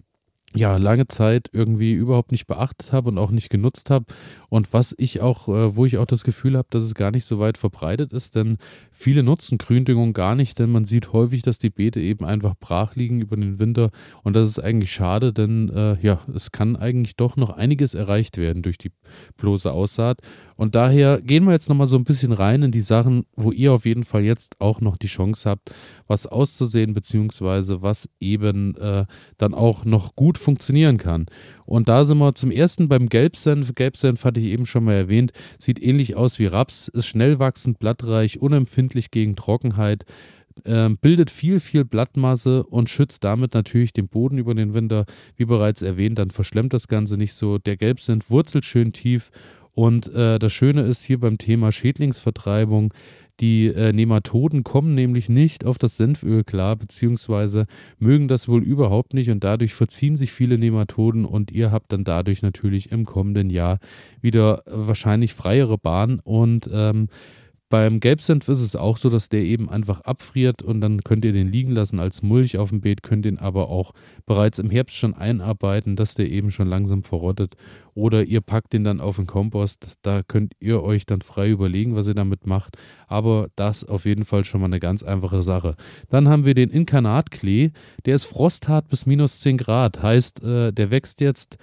ja, 0.56 0.79
lange 0.79 1.06
Zeit 1.06 1.50
irgendwie 1.53 1.93
überhaupt 1.93 2.32
nicht 2.32 2.47
beachtet 2.47 2.93
habe 2.93 3.11
und 3.11 3.19
auch 3.19 3.31
nicht 3.31 3.50
genutzt 3.50 3.91
habe. 3.91 4.06
Und 4.49 4.73
was 4.73 4.94
ich 4.97 5.20
auch, 5.20 5.49
äh, 5.49 5.76
wo 5.76 5.85
ich 5.85 5.99
auch 5.99 6.06
das 6.06 6.25
Gefühl 6.25 6.56
habe, 6.56 6.69
dass 6.70 6.82
es 6.82 6.94
gar 6.94 7.11
nicht 7.11 7.26
so 7.26 7.38
weit 7.38 7.58
verbreitet 7.58 8.12
ist, 8.12 8.37
denn 8.37 8.56
viele 8.91 9.23
nutzen 9.23 9.58
Gründüngung 9.58 10.14
gar 10.14 10.35
nicht, 10.35 10.58
denn 10.58 10.70
man 10.70 10.87
sieht 10.87 11.12
häufig, 11.12 11.43
dass 11.43 11.58
die 11.58 11.70
Beete 11.70 12.00
eben 12.00 12.25
einfach 12.25 12.55
brach 12.58 12.97
liegen 12.97 13.20
über 13.20 13.37
den 13.37 13.58
Winter. 13.58 13.91
Und 14.23 14.35
das 14.35 14.49
ist 14.49 14.58
eigentlich 14.58 14.93
schade, 14.93 15.32
denn 15.32 15.69
äh, 15.69 16.00
ja, 16.00 16.20
es 16.35 16.53
kann 16.53 16.76
eigentlich 16.76 17.17
doch 17.17 17.37
noch 17.37 17.50
einiges 17.50 17.94
erreicht 17.94 18.38
werden 18.38 18.62
durch 18.62 18.79
die 18.79 18.93
bloße 19.37 19.70
Aussaat. 19.70 20.20
Und 20.56 20.75
daher 20.75 21.20
gehen 21.20 21.44
wir 21.44 21.53
jetzt 21.53 21.69
nochmal 21.69 21.87
so 21.87 21.97
ein 21.97 22.05
bisschen 22.05 22.32
rein 22.32 22.62
in 22.62 22.70
die 22.70 22.81
Sachen, 22.81 23.26
wo 23.37 23.53
ihr 23.53 23.73
auf 23.73 23.85
jeden 23.85 24.05
Fall 24.05 24.25
jetzt 24.25 24.56
auch 24.58 24.81
noch 24.81 24.97
die 24.97 25.06
Chance 25.06 25.49
habt, 25.49 25.70
was 26.06 26.26
auszusehen, 26.26 26.94
beziehungsweise 26.94 27.82
was 27.82 28.08
eben 28.20 28.75
äh, 28.76 29.05
dann 29.36 29.55
auch 29.55 29.84
noch 29.84 30.17
gut 30.17 30.39
funktionieren 30.39 30.96
kann. 30.96 31.27
Und 31.67 31.89
da 31.89 32.05
sind 32.05 32.19
wir 32.19 32.34
zum 32.34 32.51
ersten 32.51 32.89
beim 32.89 33.08
Gelbsenf. 33.08 33.75
Gelbsenf 33.75 34.25
hatte 34.25 34.41
ich 34.41 34.46
eben 34.46 34.67
schon 34.67 34.84
mal 34.84 34.94
erwähnt, 34.94 35.32
sieht 35.58 35.82
ähnlich 35.82 36.17
aus 36.17 36.39
wie 36.39 36.46
Raps, 36.46 36.89
ist 36.89 37.06
schnell 37.06 37.39
wachsend, 37.39 37.79
blattreich, 37.79 38.41
unempfindlich 38.41 39.10
gegen 39.10 39.36
Trockenheit. 39.36 40.06
Äh, 40.65 40.89
bildet 40.89 41.31
viel, 41.31 41.60
viel 41.60 41.84
Blattmasse 41.84 42.65
und 42.65 42.89
schützt 42.89 43.25
damit 43.25 43.53
natürlich 43.53 43.93
den 43.93 44.08
Boden 44.08 44.39
über 44.39 44.55
den 44.55 44.72
Winter. 44.72 45.05
Wie 45.36 45.44
bereits 45.44 45.82
erwähnt, 45.82 46.19
dann 46.19 46.31
verschlemmt 46.31 46.72
das 46.72 46.89
Ganze 46.89 47.19
nicht 47.19 47.34
so. 47.34 47.58
Der 47.58 47.77
Gelbsenf 47.77 48.31
wurzelt 48.31 48.65
schön 48.65 48.94
tief 48.94 49.31
und 49.77 50.06
äh, 50.15 50.39
das 50.39 50.55
Schöne 50.55 50.81
ist 50.85 51.03
hier 51.03 51.21
beim 51.21 51.37
Thema 51.37 51.71
Schädlingsvertreibung, 51.71 52.95
die 53.41 53.67
äh, 53.67 53.93
Nematoden 53.93 54.65
kommen 54.65 54.95
nämlich 54.95 55.29
nicht 55.29 55.67
auf 55.67 55.77
das 55.77 55.99
Senföl 55.99 56.45
klar, 56.45 56.77
beziehungsweise 56.77 57.67
mögen 57.99 58.27
das 58.27 58.49
wohl 58.49 58.63
überhaupt 58.63 59.13
nicht 59.13 59.29
und 59.29 59.45
dadurch 59.45 59.75
verziehen 59.75 60.17
sich 60.17 60.33
viele 60.33 60.56
Nematoden 60.56 61.27
und 61.27 61.53
ihr 61.53 61.73
habt 61.73 61.93
dann 61.93 62.05
dadurch 62.05 62.41
natürlich 62.41 62.91
im 62.91 63.05
kommenden 63.05 63.51
Jahr 63.51 63.79
wieder 64.23 64.63
wahrscheinlich 64.65 65.35
freiere 65.35 65.77
Bahn 65.77 66.21
und 66.21 66.71
ähm, 66.73 67.09
beim 67.69 67.99
Gelbsenf 67.99 68.49
ist 68.49 68.61
es 68.61 68.77
auch 68.77 68.97
so, 68.97 69.11
dass 69.11 69.29
der 69.29 69.43
eben 69.43 69.69
einfach 69.69 70.01
abfriert 70.03 70.63
und 70.63 70.81
dann 70.81 71.03
könnt 71.03 71.25
ihr 71.25 71.33
den 71.33 71.49
liegen 71.49 71.73
lassen 71.73 71.99
als 71.99 72.23
Mulch 72.23 72.59
auf 72.59 72.71
dem 72.71 72.81
Beet, 72.81 73.03
könnt 73.03 73.25
den 73.25 73.39
aber 73.39 73.69
auch 73.69 73.93
bereits 74.25 74.61
im 74.61 74.71
Herbst 74.71 74.97
schon 74.97 75.15
einarbeiten, 75.15 75.97
dass 75.97 76.15
der 76.15 76.31
eben 76.31 76.53
schon 76.53 76.69
langsam 76.69 77.03
verrottet. 77.03 77.56
Oder 77.96 78.24
ihr 78.24 78.43
packt 78.43 78.74
den 78.74 78.84
dann 78.84 79.00
auf 79.00 79.17
den 79.17 79.26
Kompost. 79.26 79.94
Da 80.03 80.22
könnt 80.22 80.53
ihr 80.60 80.82
euch 80.82 81.06
dann 81.06 81.22
frei 81.22 81.48
überlegen, 81.48 81.96
was 81.96 82.06
ihr 82.06 82.15
damit 82.15 82.46
macht. 82.46 82.76
Aber 83.08 83.48
das 83.56 83.84
auf 83.84 84.05
jeden 84.05 84.26
Fall 84.26 84.44
schon 84.44 84.60
mal 84.60 84.67
eine 84.67 84.81
ganz 84.81 85.03
einfache 85.03 85.43
Sache. 85.43 85.76
Dann 86.10 86.29
haben 86.29 86.44
wir 86.44 86.53
den 86.53 86.69
Inkarnatklee. 86.69 87.70
Der 88.05 88.15
ist 88.15 88.26
frosthart 88.26 88.88
bis 88.88 89.06
minus 89.06 89.41
10 89.41 89.56
Grad. 89.56 90.03
Heißt, 90.03 90.44
äh, 90.44 90.72
der 90.72 90.91
wächst 90.91 91.22
jetzt 91.22 91.56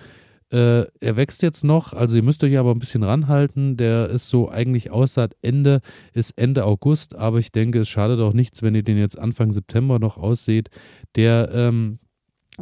äh, 0.51 0.85
er 0.99 1.15
wächst 1.15 1.41
jetzt 1.41 1.63
noch, 1.63 1.93
also 1.93 2.15
ihr 2.15 2.21
müsst 2.21 2.43
euch 2.43 2.57
aber 2.59 2.71
ein 2.71 2.79
bisschen 2.79 3.03
ranhalten. 3.03 3.75
Der 3.75 4.09
ist 4.09 4.29
so 4.29 4.49
eigentlich 4.49 4.91
Aussaat 4.91 5.35
Ende, 5.41 5.81
ist 6.13 6.37
Ende 6.37 6.65
August, 6.65 7.15
aber 7.15 7.39
ich 7.39 7.51
denke, 7.51 7.79
es 7.79 7.89
schadet 7.89 8.19
auch 8.19 8.33
nichts, 8.33 8.61
wenn 8.61 8.75
ihr 8.75 8.83
den 8.83 8.99
jetzt 8.99 9.17
Anfang 9.17 9.51
September 9.51 9.97
noch 9.97 10.17
ausseht. 10.17 10.69
Der 11.15 11.49
ähm, 11.53 11.97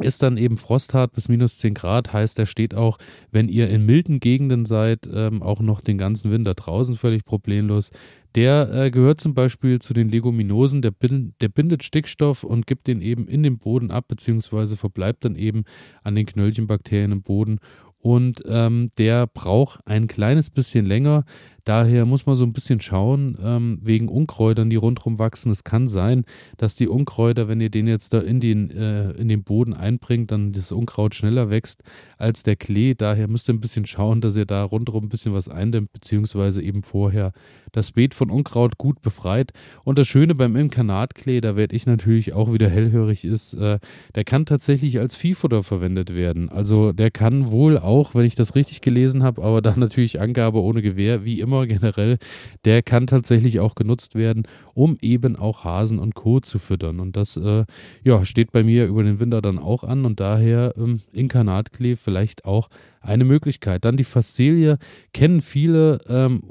ist 0.00 0.22
dann 0.22 0.36
eben 0.36 0.56
frosthart 0.56 1.12
bis 1.12 1.28
minus 1.28 1.58
10 1.58 1.74
Grad, 1.74 2.12
heißt, 2.12 2.38
er 2.38 2.46
steht 2.46 2.74
auch, 2.74 2.98
wenn 3.30 3.48
ihr 3.48 3.68
in 3.68 3.84
milden 3.84 4.20
Gegenden 4.20 4.64
seid, 4.64 5.08
ähm, 5.12 5.42
auch 5.42 5.60
noch 5.60 5.80
den 5.80 5.98
ganzen 5.98 6.30
Winter 6.30 6.54
draußen 6.54 6.96
völlig 6.96 7.24
problemlos. 7.24 7.90
Der 8.34 8.70
äh, 8.72 8.90
gehört 8.90 9.20
zum 9.20 9.34
Beispiel 9.34 9.80
zu 9.80 9.92
den 9.92 10.08
Leguminosen, 10.08 10.80
der, 10.80 10.90
bind, 10.90 11.34
der, 11.42 11.48
bindet 11.48 11.82
Stickstoff 11.82 12.44
und 12.44 12.66
gibt 12.66 12.86
den 12.86 13.02
eben 13.02 13.28
in 13.28 13.42
den 13.42 13.58
Boden 13.58 13.90
ab, 13.90 14.06
beziehungsweise 14.08 14.78
verbleibt 14.78 15.26
dann 15.26 15.36
eben 15.36 15.64
an 16.02 16.14
den 16.14 16.24
Knöllchenbakterien 16.24 17.12
im 17.12 17.22
Boden. 17.22 17.58
Und 17.98 18.42
ähm, 18.46 18.90
der 18.98 19.26
braucht 19.26 19.86
ein 19.86 20.08
kleines 20.08 20.50
bisschen 20.50 20.86
länger. 20.86 21.24
Daher 21.64 22.06
muss 22.06 22.26
man 22.26 22.34
so 22.34 22.44
ein 22.44 22.52
bisschen 22.52 22.80
schauen, 22.80 23.38
ähm, 23.42 23.78
wegen 23.82 24.08
Unkräutern, 24.08 24.68
die 24.68 24.76
rundherum 24.76 25.18
wachsen. 25.20 25.50
Es 25.52 25.62
kann 25.62 25.86
sein, 25.86 26.24
dass 26.56 26.74
die 26.74 26.88
Unkräuter, 26.88 27.46
wenn 27.46 27.60
ihr 27.60 27.70
den 27.70 27.86
jetzt 27.86 28.12
da 28.12 28.20
in 28.20 28.40
den, 28.40 28.70
äh, 28.70 29.12
in 29.12 29.28
den 29.28 29.44
Boden 29.44 29.72
einbringt, 29.72 30.32
dann 30.32 30.52
das 30.52 30.72
Unkraut 30.72 31.14
schneller 31.14 31.50
wächst 31.50 31.82
als 32.18 32.42
der 32.42 32.56
Klee. 32.56 32.94
Daher 32.94 33.28
müsst 33.28 33.48
ihr 33.48 33.54
ein 33.54 33.60
bisschen 33.60 33.86
schauen, 33.86 34.20
dass 34.20 34.36
ihr 34.36 34.46
da 34.46 34.64
rundherum 34.64 35.04
ein 35.04 35.08
bisschen 35.08 35.34
was 35.34 35.48
eindämmt, 35.48 35.92
beziehungsweise 35.92 36.62
eben 36.62 36.82
vorher 36.82 37.32
das 37.70 37.92
Beet 37.92 38.14
von 38.14 38.30
Unkraut 38.30 38.76
gut 38.76 39.00
befreit. 39.00 39.52
Und 39.84 39.98
das 39.98 40.08
Schöne 40.08 40.34
beim 40.34 40.56
Imkernatklee, 40.56 41.40
da 41.40 41.56
werde 41.56 41.76
ich 41.76 41.86
natürlich 41.86 42.32
auch 42.32 42.52
wieder 42.52 42.68
hellhörig, 42.68 43.24
ist, 43.24 43.54
äh, 43.54 43.78
der 44.14 44.24
kann 44.24 44.46
tatsächlich 44.46 44.98
als 44.98 45.16
Viehfutter 45.16 45.62
verwendet 45.62 46.14
werden. 46.14 46.48
Also 46.48 46.92
der 46.92 47.10
kann 47.10 47.50
wohl 47.50 47.78
auch, 47.78 48.14
wenn 48.14 48.26
ich 48.26 48.34
das 48.34 48.54
richtig 48.56 48.80
gelesen 48.80 49.22
habe, 49.22 49.42
aber 49.42 49.62
da 49.62 49.74
natürlich 49.76 50.20
Angabe 50.20 50.60
ohne 50.60 50.82
Gewehr, 50.82 51.24
wie 51.24 51.40
immer 51.40 51.51
immer 51.52 51.66
generell, 51.66 52.18
der 52.64 52.82
kann 52.82 53.06
tatsächlich 53.06 53.60
auch 53.60 53.74
genutzt 53.74 54.14
werden, 54.14 54.44
um 54.74 54.96
eben 55.00 55.36
auch 55.36 55.64
Hasen 55.64 55.98
und 55.98 56.14
Co. 56.14 56.40
zu 56.40 56.58
füttern. 56.58 57.00
Und 57.00 57.16
das 57.16 57.36
äh, 57.36 57.64
ja, 58.02 58.24
steht 58.24 58.52
bei 58.52 58.64
mir 58.64 58.86
über 58.86 59.02
den 59.02 59.20
Winter 59.20 59.42
dann 59.42 59.58
auch 59.58 59.84
an 59.84 60.04
und 60.04 60.20
daher 60.20 60.74
ähm, 60.76 61.00
Inkarnatklee 61.12 61.96
vielleicht 61.96 62.44
auch 62.44 62.68
eine 63.00 63.24
Möglichkeit. 63.24 63.84
Dann 63.84 63.96
die 63.96 64.04
Fassilie 64.04 64.78
kennen 65.12 65.40
viele 65.40 66.00
ähm, 66.08 66.42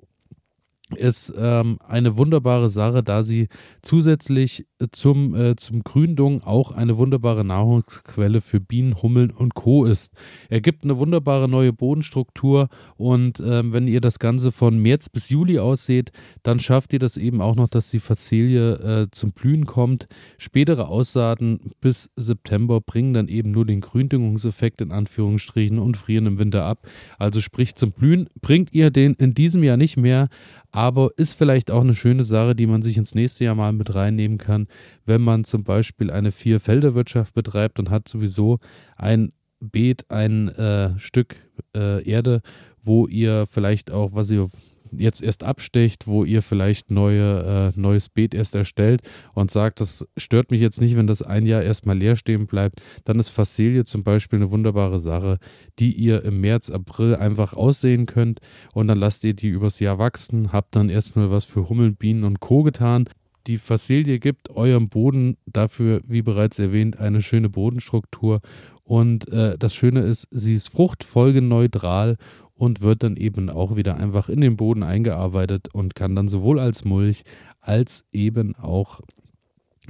ist 0.95 1.33
ähm, 1.37 1.77
eine 1.87 2.17
wunderbare 2.17 2.69
Sache, 2.69 3.03
da 3.03 3.23
sie 3.23 3.47
zusätzlich 3.81 4.65
zum, 4.91 5.35
äh, 5.35 5.55
zum 5.55 5.83
Gründung 5.83 6.43
auch 6.43 6.71
eine 6.71 6.97
wunderbare 6.97 7.45
Nahrungsquelle 7.45 8.41
für 8.41 8.59
Bienen, 8.59 9.01
Hummeln 9.01 9.31
und 9.31 9.53
Co. 9.53 9.85
ist. 9.85 10.13
Er 10.49 10.61
gibt 10.61 10.83
eine 10.83 10.97
wunderbare 10.97 11.47
neue 11.47 11.73
Bodenstruktur 11.73 12.69
und 12.97 13.41
ähm, 13.45 13.73
wenn 13.73 13.87
ihr 13.87 14.01
das 14.01 14.19
Ganze 14.19 14.51
von 14.51 14.79
März 14.79 15.09
bis 15.09 15.29
Juli 15.29 15.59
ausseht, 15.59 16.11
dann 16.43 16.59
schafft 16.59 16.93
ihr 16.93 16.99
das 16.99 17.17
eben 17.17 17.41
auch 17.41 17.55
noch, 17.55 17.69
dass 17.69 17.91
die 17.91 17.99
Fazilie 17.99 18.73
äh, 18.73 19.07
zum 19.11 19.31
Blühen 19.31 19.65
kommt. 19.65 20.07
Spätere 20.37 20.87
Aussaaten 20.87 21.71
bis 21.81 22.09
September 22.15 22.81
bringen 22.81 23.13
dann 23.13 23.27
eben 23.27 23.51
nur 23.51 23.65
den 23.65 23.81
Gründüngungseffekt 23.81 24.81
in 24.81 24.91
Anführungsstrichen 24.91 25.79
und 25.79 25.97
frieren 25.97 26.25
im 26.25 26.39
Winter 26.39 26.65
ab. 26.65 26.87
Also 27.17 27.41
sprich 27.41 27.75
zum 27.75 27.91
Blühen 27.91 28.29
bringt 28.41 28.73
ihr 28.73 28.91
den 28.91 29.13
in 29.13 29.33
diesem 29.33 29.63
Jahr 29.63 29.77
nicht 29.77 29.97
mehr, 29.97 30.29
aber 30.71 31.11
ist 31.17 31.33
vielleicht 31.33 31.69
auch 31.71 31.81
eine 31.81 31.95
schöne 31.95 32.23
Sache, 32.23 32.55
die 32.55 32.67
man 32.67 32.81
sich 32.81 32.97
ins 32.97 33.15
nächste 33.15 33.43
Jahr 33.45 33.55
mal 33.55 33.73
mit 33.73 33.93
reinnehmen 33.93 34.37
kann, 34.37 34.67
wenn 35.05 35.21
man 35.21 35.43
zum 35.43 35.63
Beispiel 35.63 36.11
eine 36.11 36.31
Vierfelderwirtschaft 36.31 37.33
betreibt 37.33 37.79
und 37.79 37.89
hat 37.89 38.07
sowieso 38.07 38.59
ein 38.95 39.33
Beet, 39.59 40.05
ein 40.09 40.49
äh, 40.49 40.97
Stück 40.97 41.35
äh, 41.75 42.03
Erde, 42.09 42.41
wo 42.83 43.07
ihr 43.07 43.45
vielleicht 43.49 43.91
auch, 43.91 44.13
was 44.13 44.31
ihr 44.31 44.49
jetzt 44.97 45.21
erst 45.21 45.43
abstecht, 45.43 46.07
wo 46.07 46.23
ihr 46.23 46.41
vielleicht 46.41 46.91
neue, 46.91 47.71
äh, 47.75 47.79
neues 47.79 48.09
Beet 48.09 48.33
erst 48.33 48.55
erstellt 48.55 49.01
und 49.33 49.51
sagt, 49.51 49.79
das 49.79 50.07
stört 50.17 50.51
mich 50.51 50.61
jetzt 50.61 50.81
nicht, 50.81 50.95
wenn 50.95 51.07
das 51.07 51.21
ein 51.21 51.45
Jahr 51.45 51.61
erstmal 51.61 51.97
leer 51.97 52.15
stehen 52.15 52.47
bleibt, 52.47 52.81
dann 53.05 53.19
ist 53.19 53.29
Fassilie 53.29 53.85
zum 53.85 54.03
Beispiel 54.03 54.39
eine 54.39 54.51
wunderbare 54.51 54.99
Sache, 54.99 55.37
die 55.79 55.93
ihr 55.93 56.23
im 56.23 56.41
März, 56.41 56.69
April 56.69 57.15
einfach 57.15 57.53
aussehen 57.53 58.05
könnt 58.05 58.39
und 58.73 58.87
dann 58.87 58.97
lasst 58.97 59.23
ihr 59.23 59.33
die 59.33 59.49
übers 59.49 59.79
Jahr 59.79 59.99
wachsen, 59.99 60.51
habt 60.51 60.75
dann 60.75 60.89
erstmal 60.89 61.31
was 61.31 61.45
für 61.45 61.69
Hummeln, 61.69 61.95
Bienen 61.95 62.23
und 62.23 62.39
Co. 62.39 62.63
getan. 62.63 63.05
Die 63.47 63.57
Fassilie 63.57 64.19
gibt 64.19 64.51
eurem 64.51 64.89
Boden 64.89 65.35
dafür, 65.47 66.01
wie 66.05 66.21
bereits 66.21 66.59
erwähnt, 66.59 66.99
eine 66.99 67.21
schöne 67.21 67.49
Bodenstruktur 67.49 68.41
und 68.83 69.29
äh, 69.29 69.57
das 69.57 69.73
Schöne 69.73 70.01
ist, 70.01 70.27
sie 70.31 70.53
ist 70.53 70.69
fruchtfolgeneutral 70.69 72.17
und 72.61 72.81
wird 72.81 73.01
dann 73.01 73.17
eben 73.17 73.49
auch 73.49 73.75
wieder 73.75 73.97
einfach 73.97 74.29
in 74.29 74.39
den 74.39 74.55
Boden 74.55 74.83
eingearbeitet 74.83 75.69
und 75.73 75.95
kann 75.95 76.15
dann 76.15 76.27
sowohl 76.27 76.59
als 76.59 76.85
Mulch 76.85 77.23
als 77.59 78.05
eben 78.11 78.55
auch 78.55 79.01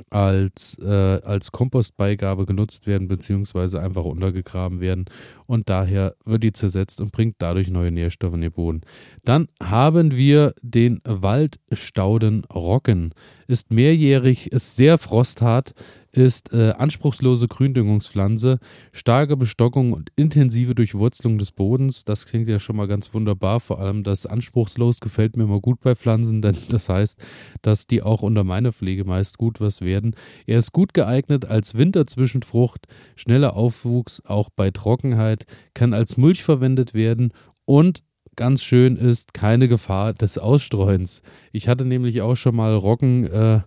als, 0.09 0.79
äh, 0.79 0.87
als 0.87 1.51
Kompostbeigabe 1.51 2.45
genutzt 2.45 2.87
werden, 2.87 3.09
beziehungsweise 3.09 3.81
einfach 3.81 4.05
untergegraben 4.05 4.79
werden. 4.79 5.03
Und 5.47 5.67
daher 5.67 6.15
wird 6.23 6.43
die 6.43 6.53
zersetzt 6.53 7.01
und 7.01 7.11
bringt 7.11 7.35
dadurch 7.39 7.69
neue 7.69 7.91
Nährstoffe 7.91 8.35
in 8.35 8.41
den 8.41 8.53
Boden. 8.53 8.81
Dann 9.25 9.49
haben 9.61 10.15
wir 10.15 10.53
den 10.61 11.01
Waldstauden 11.03 12.45
Rocken. 12.45 13.13
Ist 13.47 13.69
mehrjährig, 13.69 14.49
ist 14.53 14.77
sehr 14.77 14.97
frosthart, 14.97 15.73
ist 16.11 16.53
äh, 16.53 16.71
anspruchslose 16.71 17.47
Gründüngungspflanze, 17.47 18.59
starke 18.91 19.37
Bestockung 19.37 19.93
und 19.93 20.11
intensive 20.15 20.75
Durchwurzelung 20.75 21.37
des 21.37 21.51
Bodens. 21.51 22.03
Das 22.03 22.25
klingt 22.25 22.47
ja 22.47 22.59
schon 22.59 22.75
mal 22.75 22.87
ganz 22.87 23.13
wunderbar. 23.13 23.59
Vor 23.59 23.79
allem 23.79 24.03
das 24.03 24.25
anspruchslos 24.25 24.99
gefällt 24.99 25.37
mir 25.37 25.43
immer 25.43 25.61
gut 25.61 25.79
bei 25.81 25.95
Pflanzen, 25.95 26.41
denn 26.41 26.55
das 26.69 26.89
heißt, 26.89 27.19
dass 27.61 27.87
die 27.87 28.01
auch 28.01 28.21
unter 28.21 28.43
meiner 28.43 28.73
Pflege 28.73 29.05
meist 29.05 29.37
gut 29.37 29.61
was 29.61 29.81
werden. 29.81 30.15
Er 30.45 30.59
ist 30.59 30.71
gut 30.71 30.93
geeignet 30.93 31.45
als 31.45 31.75
Winterzwischenfrucht, 31.75 32.87
schneller 33.15 33.55
Aufwuchs, 33.55 34.21
auch 34.25 34.49
bei 34.49 34.71
Trockenheit, 34.71 35.45
kann 35.73 35.93
als 35.93 36.17
Mulch 36.17 36.43
verwendet 36.43 36.93
werden 36.93 37.31
und 37.65 38.03
ganz 38.35 38.63
schön 38.63 38.95
ist 38.95 39.33
keine 39.33 39.67
Gefahr 39.67 40.13
des 40.13 40.37
Ausstreuens. 40.37 41.21
Ich 41.51 41.67
hatte 41.67 41.85
nämlich 41.85 42.21
auch 42.21 42.35
schon 42.35 42.55
mal 42.55 42.73
Roggen 42.75 43.25
äh, 43.27 43.61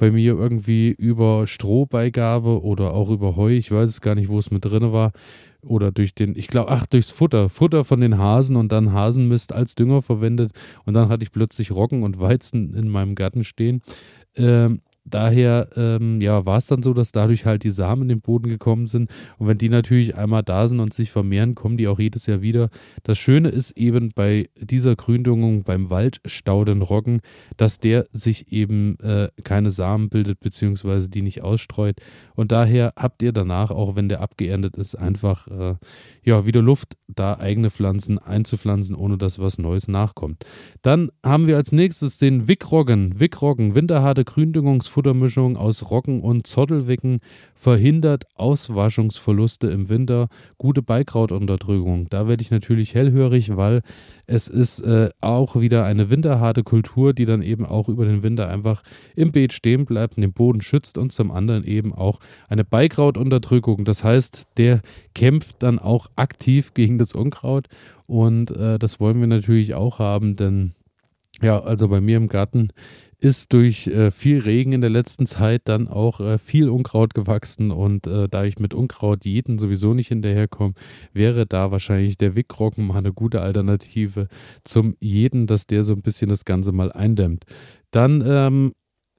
bei 0.00 0.10
mir 0.10 0.32
irgendwie 0.32 0.88
über 0.90 1.46
Strohbeigabe 1.46 2.62
oder 2.64 2.94
auch 2.94 3.10
über 3.10 3.36
Heu, 3.36 3.52
ich 3.52 3.70
weiß 3.70 3.88
es 3.88 4.00
gar 4.00 4.14
nicht, 4.14 4.28
wo 4.28 4.38
es 4.38 4.50
mit 4.50 4.64
drin 4.64 4.92
war, 4.92 5.12
oder 5.60 5.92
durch 5.92 6.14
den, 6.14 6.34
ich 6.36 6.48
glaube, 6.48 6.70
ach, 6.70 6.86
durchs 6.86 7.10
Futter, 7.10 7.50
Futter 7.50 7.84
von 7.84 8.00
den 8.00 8.16
Hasen 8.16 8.56
und 8.56 8.72
dann 8.72 8.92
Hasenmist 8.92 9.52
als 9.52 9.74
Dünger 9.74 10.00
verwendet 10.00 10.52
und 10.86 10.94
dann 10.94 11.10
hatte 11.10 11.22
ich 11.22 11.32
plötzlich 11.32 11.70
Roggen 11.70 12.02
und 12.02 12.18
Weizen 12.18 12.74
in 12.74 12.88
meinem 12.88 13.14
Garten 13.14 13.44
stehen. 13.44 13.82
Ähm, 14.36 14.80
daher 15.10 15.68
ähm, 15.76 16.20
ja, 16.20 16.46
war 16.46 16.58
es 16.58 16.66
dann 16.66 16.82
so, 16.82 16.94
dass 16.94 17.12
dadurch 17.12 17.44
halt 17.44 17.64
die 17.64 17.70
Samen 17.70 18.02
in 18.02 18.08
den 18.08 18.20
Boden 18.20 18.48
gekommen 18.48 18.86
sind. 18.86 19.10
Und 19.38 19.46
wenn 19.48 19.58
die 19.58 19.68
natürlich 19.68 20.16
einmal 20.16 20.42
da 20.42 20.66
sind 20.68 20.80
und 20.80 20.94
sich 20.94 21.10
vermehren, 21.10 21.54
kommen 21.54 21.76
die 21.76 21.88
auch 21.88 21.98
jedes 21.98 22.26
Jahr 22.26 22.42
wieder. 22.42 22.70
Das 23.02 23.18
Schöne 23.18 23.48
ist 23.48 23.72
eben 23.72 24.12
bei 24.14 24.48
dieser 24.56 24.96
Gründüngung 24.96 25.64
beim 25.64 25.90
Waldstaudenroggen, 25.90 27.20
dass 27.56 27.78
der 27.78 28.06
sich 28.12 28.52
eben 28.52 28.98
äh, 29.00 29.28
keine 29.44 29.70
Samen 29.70 30.08
bildet, 30.08 30.40
beziehungsweise 30.40 31.10
die 31.10 31.22
nicht 31.22 31.42
ausstreut. 31.42 31.96
Und 32.34 32.52
daher 32.52 32.92
habt 32.96 33.22
ihr 33.22 33.32
danach, 33.32 33.70
auch 33.70 33.96
wenn 33.96 34.08
der 34.08 34.20
abgeerntet 34.20 34.76
ist, 34.76 34.94
einfach 34.94 35.46
äh, 35.48 35.74
ja, 36.22 36.46
wieder 36.46 36.62
Luft, 36.62 36.96
da 37.08 37.38
eigene 37.38 37.70
Pflanzen 37.70 38.18
einzupflanzen, 38.18 38.94
ohne 38.94 39.18
dass 39.18 39.38
was 39.38 39.58
Neues 39.58 39.88
nachkommt. 39.88 40.44
Dann 40.82 41.10
haben 41.24 41.46
wir 41.46 41.56
als 41.56 41.72
nächstes 41.72 42.18
den 42.18 42.48
Wickroggen. 42.48 43.18
Wickroggen, 43.18 43.74
winterharte 43.74 44.24
Gründüngungsfuttermischung 45.00 45.56
aus 45.56 45.90
Roggen 45.90 46.20
und 46.20 46.46
Zottelwicken, 46.46 47.20
verhindert 47.54 48.24
Auswaschungsverluste 48.34 49.68
im 49.68 49.88
Winter, 49.88 50.28
gute 50.58 50.82
Beikrautunterdrückung. 50.82 52.08
Da 52.08 52.28
werde 52.28 52.42
ich 52.42 52.50
natürlich 52.50 52.94
hellhörig, 52.94 53.56
weil 53.56 53.82
es 54.26 54.48
ist 54.48 54.80
äh, 54.80 55.10
auch 55.20 55.56
wieder 55.56 55.84
eine 55.84 56.10
winterharte 56.10 56.62
Kultur, 56.62 57.12
die 57.12 57.24
dann 57.24 57.42
eben 57.42 57.66
auch 57.66 57.88
über 57.88 58.04
den 58.04 58.22
Winter 58.22 58.48
einfach 58.48 58.82
im 59.16 59.32
Beet 59.32 59.52
stehen 59.52 59.84
bleibt 59.84 60.16
und 60.16 60.22
den 60.22 60.32
Boden 60.32 60.60
schützt 60.60 60.98
und 60.98 61.12
zum 61.12 61.30
anderen 61.30 61.64
eben 61.64 61.92
auch 61.94 62.20
eine 62.48 62.64
Beikrautunterdrückung. 62.64 63.84
Das 63.84 64.04
heißt, 64.04 64.48
der 64.56 64.80
kämpft 65.14 65.62
dann 65.62 65.78
auch 65.78 66.08
aktiv 66.16 66.74
gegen 66.74 66.98
das 66.98 67.14
Unkraut 67.14 67.68
und 68.06 68.50
äh, 68.50 68.78
das 68.78 69.00
wollen 69.00 69.20
wir 69.20 69.26
natürlich 69.26 69.74
auch 69.74 69.98
haben, 69.98 70.36
denn 70.36 70.72
ja, 71.42 71.58
also 71.62 71.88
bei 71.88 72.00
mir 72.00 72.18
im 72.18 72.28
Garten 72.28 72.70
ist 73.20 73.52
durch 73.52 73.86
äh, 73.86 74.10
viel 74.10 74.40
Regen 74.40 74.72
in 74.72 74.80
der 74.80 74.90
letzten 74.90 75.26
Zeit 75.26 75.62
dann 75.66 75.88
auch 75.88 76.20
äh, 76.20 76.38
viel 76.38 76.68
Unkraut 76.68 77.14
gewachsen 77.14 77.70
und 77.70 78.06
äh, 78.06 78.28
da 78.28 78.44
ich 78.44 78.58
mit 78.58 78.74
Unkraut 78.74 79.24
jeden 79.24 79.58
sowieso 79.58 79.94
nicht 79.94 80.08
hinterherkomme, 80.08 80.74
wäre 81.12 81.46
da 81.46 81.70
wahrscheinlich 81.70 82.16
der 82.16 82.34
Wickroggen 82.34 82.86
mal 82.86 82.96
eine 82.96 83.12
gute 83.12 83.42
Alternative 83.42 84.28
zum 84.64 84.96
jeden, 85.00 85.46
dass 85.46 85.66
der 85.66 85.82
so 85.82 85.92
ein 85.92 86.02
bisschen 86.02 86.30
das 86.30 86.44
Ganze 86.44 86.72
mal 86.72 86.90
eindämmt. 86.90 87.44
Dann 87.90 88.22
ähm, 88.26 88.72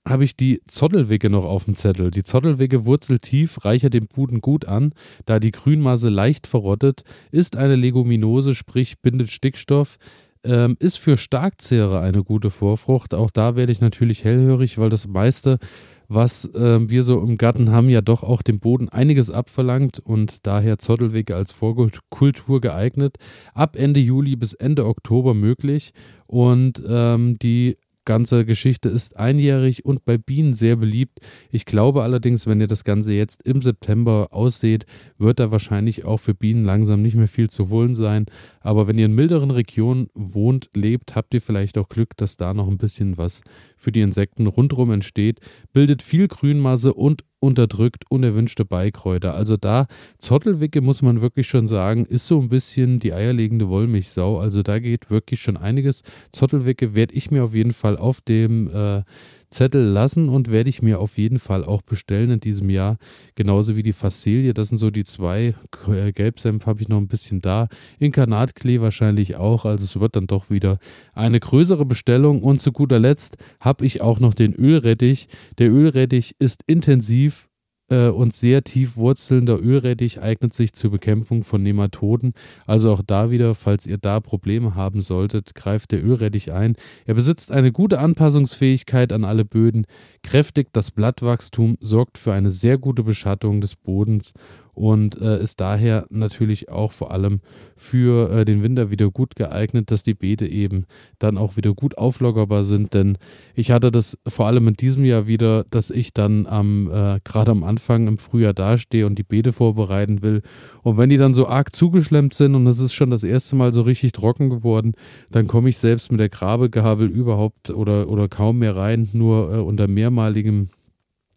habe 0.08 0.24
ich 0.24 0.36
die 0.36 0.62
Zottelwicke 0.68 1.30
noch 1.30 1.46
auf 1.46 1.66
dem 1.66 1.76
Zettel. 1.76 2.10
Die 2.10 2.24
Zottelwicke 2.24 2.86
wurzeltief 2.86 3.64
reichert 3.66 3.94
den 3.94 4.08
Buden 4.08 4.42
gut 4.42 4.66
an, 4.66 4.94
da 5.26 5.40
die 5.40 5.52
Grünmasse 5.52 6.10
leicht 6.10 6.48
verrottet, 6.48 7.04
ist 7.32 7.56
eine 7.56 7.76
Leguminose, 7.76 8.56
sprich 8.56 9.00
bindet 9.00 9.30
Stickstoff, 9.30 9.98
ähm, 10.44 10.78
ist 10.80 10.98
für 10.98 11.18
Starkzehrer 11.18 12.02
eine 12.02 12.24
gute 12.24 12.50
Vorfrucht. 12.50 13.14
Auch 13.14 13.32
da 13.32 13.56
werde 13.56 13.72
ich 13.72 13.82
natürlich 13.82 14.24
hellhörig, 14.24 14.78
weil 14.78 14.90
das 14.90 15.08
meiste, 15.08 15.60
was 16.08 16.46
äh, 16.54 16.90
wir 16.90 17.04
so 17.04 17.22
im 17.22 17.38
Garten 17.38 17.72
haben, 17.72 17.90
ja 17.90 18.02
doch 18.02 18.24
auch 18.24 18.42
dem 18.42 18.60
Boden 18.60 18.90
einiges 18.90 19.32
abverlangt 19.32 20.00
und 20.00 20.46
daher 20.46 20.78
Zottelwege 20.78 21.36
als 21.36 21.52
Vorkultur 21.52 22.62
geeignet. 22.62 23.18
Ab 23.54 23.76
Ende 23.76 24.00
Juli 24.00 24.36
bis 24.36 24.54
Ende 24.54 24.86
Oktober 24.86 25.34
möglich 25.34 25.94
und 26.28 26.82
ähm, 26.88 27.38
die 27.40 27.78
ganze 28.06 28.46
Geschichte 28.46 28.90
ist 28.90 29.18
einjährig 29.18 29.86
und 29.86 30.06
bei 30.06 30.18
Bienen 30.18 30.54
sehr 30.54 30.76
beliebt. 30.76 31.20
Ich 31.52 31.66
glaube 31.66 32.04
allerdings, 32.04 32.48
wenn 32.48 32.62
ihr 32.62 32.68
das 32.68 32.84
Ganze 32.84 33.14
jetzt 33.14 33.44
im 33.44 33.62
September 33.62 34.30
ausseht, 34.32 34.86
wird 35.18 35.40
da 35.40 35.52
wahrscheinlich 35.52 36.06
auch 36.06 36.18
für 36.18 36.34
Bienen 36.34 36.66
langsam 36.66 37.02
nicht 37.02 37.16
mehr 37.16 37.28
viel 37.28 37.50
zu 37.50 37.70
holen 37.70 37.96
sein. 37.96 38.26
Aber 38.60 38.88
wenn 38.88 38.98
ihr 38.98 39.06
in 39.06 39.16
milderen 39.16 39.52
Regionen 39.52 40.08
wohnt, 40.14 40.70
lebt, 40.76 41.16
habt 41.16 41.34
ihr 41.34 41.42
vielleicht 41.42 41.78
auch 41.78 41.90
Glück, 41.90 42.16
dass 42.18 42.38
da 42.38 42.54
noch 42.54 42.68
ein 42.68 42.78
bisschen 42.78 43.18
was 43.18 43.42
für 43.78 43.92
die 43.92 44.02
Insekten 44.02 44.48
rundherum 44.48 44.92
entsteht. 44.92 45.40
Bildet 45.74 46.02
viel 46.02 46.28
Grünmasse 46.28 46.94
und 46.94 47.24
unterdrückt 47.42 48.06
unerwünschte 48.10 48.64
Beikräuter. 48.64 49.34
Also 49.34 49.58
da, 49.58 49.88
Zottelwicke 50.20 50.80
muss 50.80 51.02
man 51.02 51.22
wirklich 51.22 51.48
schon 51.48 51.68
sagen, 51.68 52.06
ist 52.06 52.28
so 52.28 52.40
ein 52.40 52.50
bisschen 52.50 53.00
die 53.00 53.14
eierlegende 53.14 53.68
Wollmilchsau. 53.68 54.40
Also 54.40 54.62
da 54.62 54.80
geht 54.80 55.10
wirklich 55.10 55.42
schon 55.42 55.58
einiges. 55.58 56.04
Zottelwicke 56.32 56.94
werde 56.94 57.16
ich 57.16 57.32
mir 57.32 57.44
auf 57.44 57.56
jeden 57.56 57.74
Fall 57.74 57.98
auf 57.98 58.22
dem 58.22 58.70
äh, 58.70 59.04
Zettel 59.52 59.84
lassen 59.84 60.30
und 60.30 60.50
werde 60.50 60.70
ich 60.70 60.82
mir 60.82 61.00
auf 61.00 61.18
jeden 61.18 61.38
Fall 61.38 61.64
auch 61.64 61.82
bestellen 61.82 62.32
in 62.32 62.40
diesem 62.40 62.70
Jahr. 62.70 62.98
Genauso 63.36 63.76
wie 63.76 63.84
die 63.84 63.94
Fassilie. 63.94 64.54
Das 64.54 64.70
sind 64.70 64.78
so 64.78 64.90
die 64.90 65.04
zwei. 65.04 65.56
Äh, 65.88 66.14
Gelbsenf 66.14 66.66
habe 66.66 66.82
ich 66.82 66.90
noch 66.90 66.98
ein 66.98 67.08
bisschen 67.08 67.42
da. 67.42 67.68
Inkarnatklee 68.00 68.82
wahrscheinlich 68.82 69.36
auch. 69.36 69.66
Also 69.66 69.84
es 69.84 70.00
wird 70.00 70.16
dann 70.16 70.28
doch 70.28 70.50
wieder 70.50 70.80
eine 71.14 71.40
größere 71.40 71.86
Bestellung. 71.86 72.42
Und 72.42 72.62
zu 72.62 72.72
guter 72.72 73.00
Letzt 73.00 73.38
habe 73.60 73.86
ich 73.86 74.02
auch 74.02 74.20
noch 74.20 74.34
den 74.34 74.54
Ölrettich. 74.54 75.28
Der 75.60 75.70
Ölrettich 75.70 76.36
ist 76.40 76.64
intensiv 76.66 77.51
und 77.92 78.34
sehr 78.34 78.64
tief 78.64 78.96
wurzelnder 78.96 79.60
Ölrettich 79.62 80.22
eignet 80.22 80.54
sich 80.54 80.74
zur 80.74 80.92
Bekämpfung 80.92 81.44
von 81.44 81.62
Nematoden. 81.62 82.34
Also 82.66 82.92
auch 82.92 83.02
da 83.06 83.32
wieder, 83.32 83.54
falls 83.54 83.86
ihr 83.86 83.98
da 83.98 84.20
Probleme 84.20 84.76
haben 84.76 85.02
solltet, 85.02 85.56
greift 85.56 85.92
der 85.92 86.04
Ölrettich 86.04 86.52
ein. 86.52 86.76
Er 87.06 87.16
besitzt 87.16 87.52
eine 87.52 87.72
gute 87.72 88.00
Anpassungsfähigkeit 88.00 89.12
an 89.12 89.26
alle 89.26 89.46
Böden, 89.46 89.86
kräftigt 90.24 90.70
das 90.74 90.92
Blattwachstum, 90.92 91.78
sorgt 91.82 92.18
für 92.18 92.34
eine 92.34 92.52
sehr 92.52 92.78
gute 92.78 93.04
Beschattung 93.04 93.62
des 93.62 93.76
Bodens 93.76 94.34
und 94.74 95.20
äh, 95.22 95.42
ist 95.42 95.60
daher 95.60 96.06
natürlich 96.10 96.70
auch 96.70 96.92
vor 96.92 97.12
allem 97.12 97.42
für 97.76 98.30
äh, 98.32 98.46
den 98.46 98.64
Winter 98.64 98.92
wieder 98.92 99.10
gut 99.10 99.36
geeignet, 99.36 99.92
dass 99.92 100.04
die 100.04 100.14
Beete 100.14 100.48
eben 100.48 100.86
dann 101.20 101.38
auch 101.38 101.58
wieder 101.58 101.74
gut 101.74 101.98
auflockerbar 101.98 102.64
sind. 102.64 102.94
Denn 102.94 103.18
ich 103.56 103.72
hatte 103.72 103.92
das 103.92 104.18
vor 104.28 104.48
allem 104.48 104.68
in 104.68 104.76
diesem 104.76 105.04
Jahr 105.04 105.28
wieder, 105.28 105.66
dass 105.70 105.90
ich 105.90 106.14
dann 106.14 106.48
am 106.48 106.90
äh, 106.92 107.20
gerade 107.24 107.52
am 107.52 107.64
Anfang 107.64 108.08
im 108.08 108.18
Frühjahr 108.18 108.54
dastehe 108.54 109.06
und 109.06 109.18
die 109.18 109.24
Beete 109.24 109.52
vorbereiten 109.52 110.22
will. 110.22 110.42
Und 110.84 110.98
wenn 110.98 111.10
die 111.10 111.18
dann 111.18 111.34
so 111.34 111.48
arg 111.48 111.76
zugeschlemmt 111.76 112.34
sind 112.34 112.56
und 112.56 112.68
es 112.68 112.80
ist 112.80 112.94
schon 112.94 113.12
das 113.12 113.24
erste 113.24 113.56
Mal 113.56 113.74
so 113.74 113.82
richtig 113.82 114.14
trocken 114.14 114.50
geworden, 114.50 114.94
dann 115.32 115.48
komme 115.48 115.70
ich 115.70 115.78
selbst 115.78 116.12
mit 116.12 116.20
der 116.20 116.30
Grabegabel 116.30 117.08
überhaupt 117.08 117.70
oder, 117.70 118.08
oder 118.08 118.28
kaum 118.28 118.60
mehr 118.60 118.76
rein, 118.76 119.10
nur 119.14 119.54
äh, 119.54 119.58
unter 119.58 119.88
mehrmaligem 119.88 120.70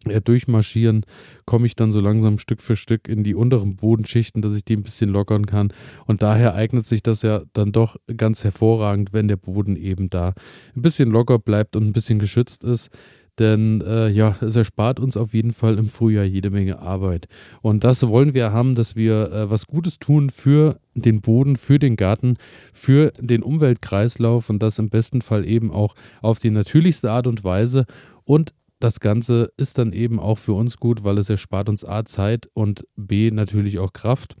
durchmarschieren, 0.05 1.05
komme 1.45 1.65
ich 1.65 1.75
dann 1.75 1.91
so 1.91 1.99
langsam 1.99 2.39
Stück 2.39 2.61
für 2.61 2.75
Stück 2.75 3.07
in 3.07 3.23
die 3.23 3.35
unteren 3.35 3.75
Bodenschichten, 3.75 4.41
dass 4.41 4.55
ich 4.55 4.65
die 4.65 4.75
ein 4.75 4.83
bisschen 4.83 5.09
lockern 5.09 5.45
kann. 5.45 5.73
Und 6.05 6.23
daher 6.23 6.55
eignet 6.55 6.85
sich 6.85 7.03
das 7.03 7.21
ja 7.21 7.41
dann 7.53 7.71
doch 7.71 7.97
ganz 8.15 8.43
hervorragend, 8.43 9.13
wenn 9.13 9.27
der 9.27 9.37
Boden 9.37 9.75
eben 9.75 10.09
da 10.09 10.33
ein 10.75 10.81
bisschen 10.81 11.09
locker 11.09 11.39
bleibt 11.39 11.75
und 11.75 11.85
ein 11.85 11.93
bisschen 11.93 12.19
geschützt 12.19 12.63
ist. 12.63 12.89
Denn 13.37 13.81
äh, 13.81 14.07
ja, 14.09 14.37
es 14.39 14.55
erspart 14.55 14.99
uns 14.99 15.17
auf 15.17 15.33
jeden 15.33 15.51
Fall 15.51 15.77
im 15.77 15.89
Frühjahr 15.89 16.23
jede 16.23 16.49
Menge 16.49 16.79
Arbeit. 16.79 17.27
Und 17.61 17.83
das 17.83 18.07
wollen 18.07 18.33
wir 18.33 18.53
haben, 18.53 18.75
dass 18.75 18.95
wir 18.95 19.31
äh, 19.31 19.49
was 19.49 19.67
Gutes 19.67 19.99
tun 19.99 20.29
für 20.29 20.79
den 20.93 21.19
Boden, 21.19 21.57
für 21.57 21.77
den 21.77 21.97
Garten, 21.97 22.35
für 22.71 23.11
den 23.19 23.43
Umweltkreislauf 23.43 24.49
und 24.49 24.63
das 24.63 24.79
im 24.79 24.89
besten 24.89 25.21
Fall 25.21 25.45
eben 25.45 25.71
auch 25.71 25.95
auf 26.21 26.39
die 26.39 26.49
natürlichste 26.49 27.11
Art 27.11 27.27
und 27.27 27.43
Weise. 27.43 27.85
Und 28.23 28.53
das 28.85 28.99
Ganze 28.99 29.51
ist 29.57 29.79
dann 29.79 29.93
eben 29.93 30.19
auch 30.19 30.37
für 30.37 30.53
uns 30.53 30.77
gut, 30.77 31.03
weil 31.03 31.17
es 31.17 31.27
erspart 31.27 31.69
uns 31.69 31.83
A 31.83 32.05
Zeit 32.05 32.49
und 32.53 32.85
B 32.95 33.31
natürlich 33.31 33.79
auch 33.79 33.93
Kraft. 33.93 34.35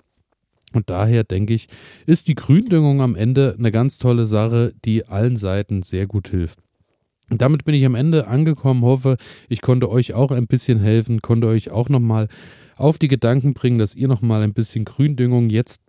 Und 0.71 0.91
daher 0.91 1.23
denke 1.23 1.55
ich, 1.55 1.67
ist 2.05 2.27
die 2.27 2.35
Gründüngung 2.35 3.01
am 3.01 3.15
Ende 3.15 3.55
eine 3.57 3.71
ganz 3.71 3.97
tolle 3.97 4.27
Sache, 4.27 4.73
die 4.85 5.07
allen 5.07 5.35
Seiten 5.35 5.81
sehr 5.81 6.05
gut 6.05 6.27
hilft. 6.27 6.59
Damit 7.29 7.65
bin 7.65 7.73
ich 7.73 7.85
am 7.85 7.95
Ende 7.95 8.27
angekommen, 8.27 8.83
hoffe, 8.83 9.17
ich 9.49 9.61
konnte 9.61 9.89
euch 9.89 10.13
auch 10.13 10.29
ein 10.29 10.45
bisschen 10.45 10.79
helfen, 10.79 11.23
konnte 11.23 11.47
euch 11.47 11.71
auch 11.71 11.89
nochmal 11.89 12.27
auf 12.75 12.99
die 12.99 13.07
Gedanken 13.07 13.55
bringen, 13.55 13.79
dass 13.79 13.95
ihr 13.95 14.07
nochmal 14.07 14.43
ein 14.43 14.53
bisschen 14.53 14.85
Gründüngung 14.85 15.49
jetzt 15.49 15.81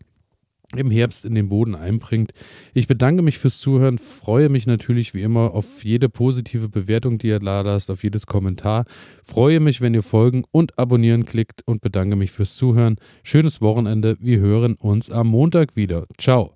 im 0.74 0.90
Herbst 0.90 1.24
in 1.24 1.34
den 1.34 1.48
Boden 1.48 1.74
einbringt. 1.74 2.32
Ich 2.74 2.86
bedanke 2.86 3.22
mich 3.22 3.38
fürs 3.38 3.58
Zuhören, 3.58 3.98
freue 3.98 4.48
mich 4.48 4.66
natürlich 4.66 5.14
wie 5.14 5.22
immer 5.22 5.52
auf 5.54 5.84
jede 5.84 6.08
positive 6.08 6.68
Bewertung, 6.68 7.18
die 7.18 7.28
ihr 7.28 7.38
da 7.38 7.76
auf 7.76 8.02
jedes 8.02 8.26
Kommentar. 8.26 8.84
Freue 9.24 9.60
mich, 9.60 9.80
wenn 9.80 9.94
ihr 9.94 10.02
folgen 10.02 10.44
und 10.50 10.78
abonnieren 10.78 11.24
klickt 11.24 11.62
und 11.66 11.80
bedanke 11.80 12.16
mich 12.16 12.32
fürs 12.32 12.56
Zuhören. 12.56 12.96
Schönes 13.22 13.60
Wochenende. 13.60 14.16
Wir 14.20 14.40
hören 14.40 14.74
uns 14.74 15.10
am 15.10 15.28
Montag 15.28 15.76
wieder. 15.76 16.06
Ciao. 16.18 16.55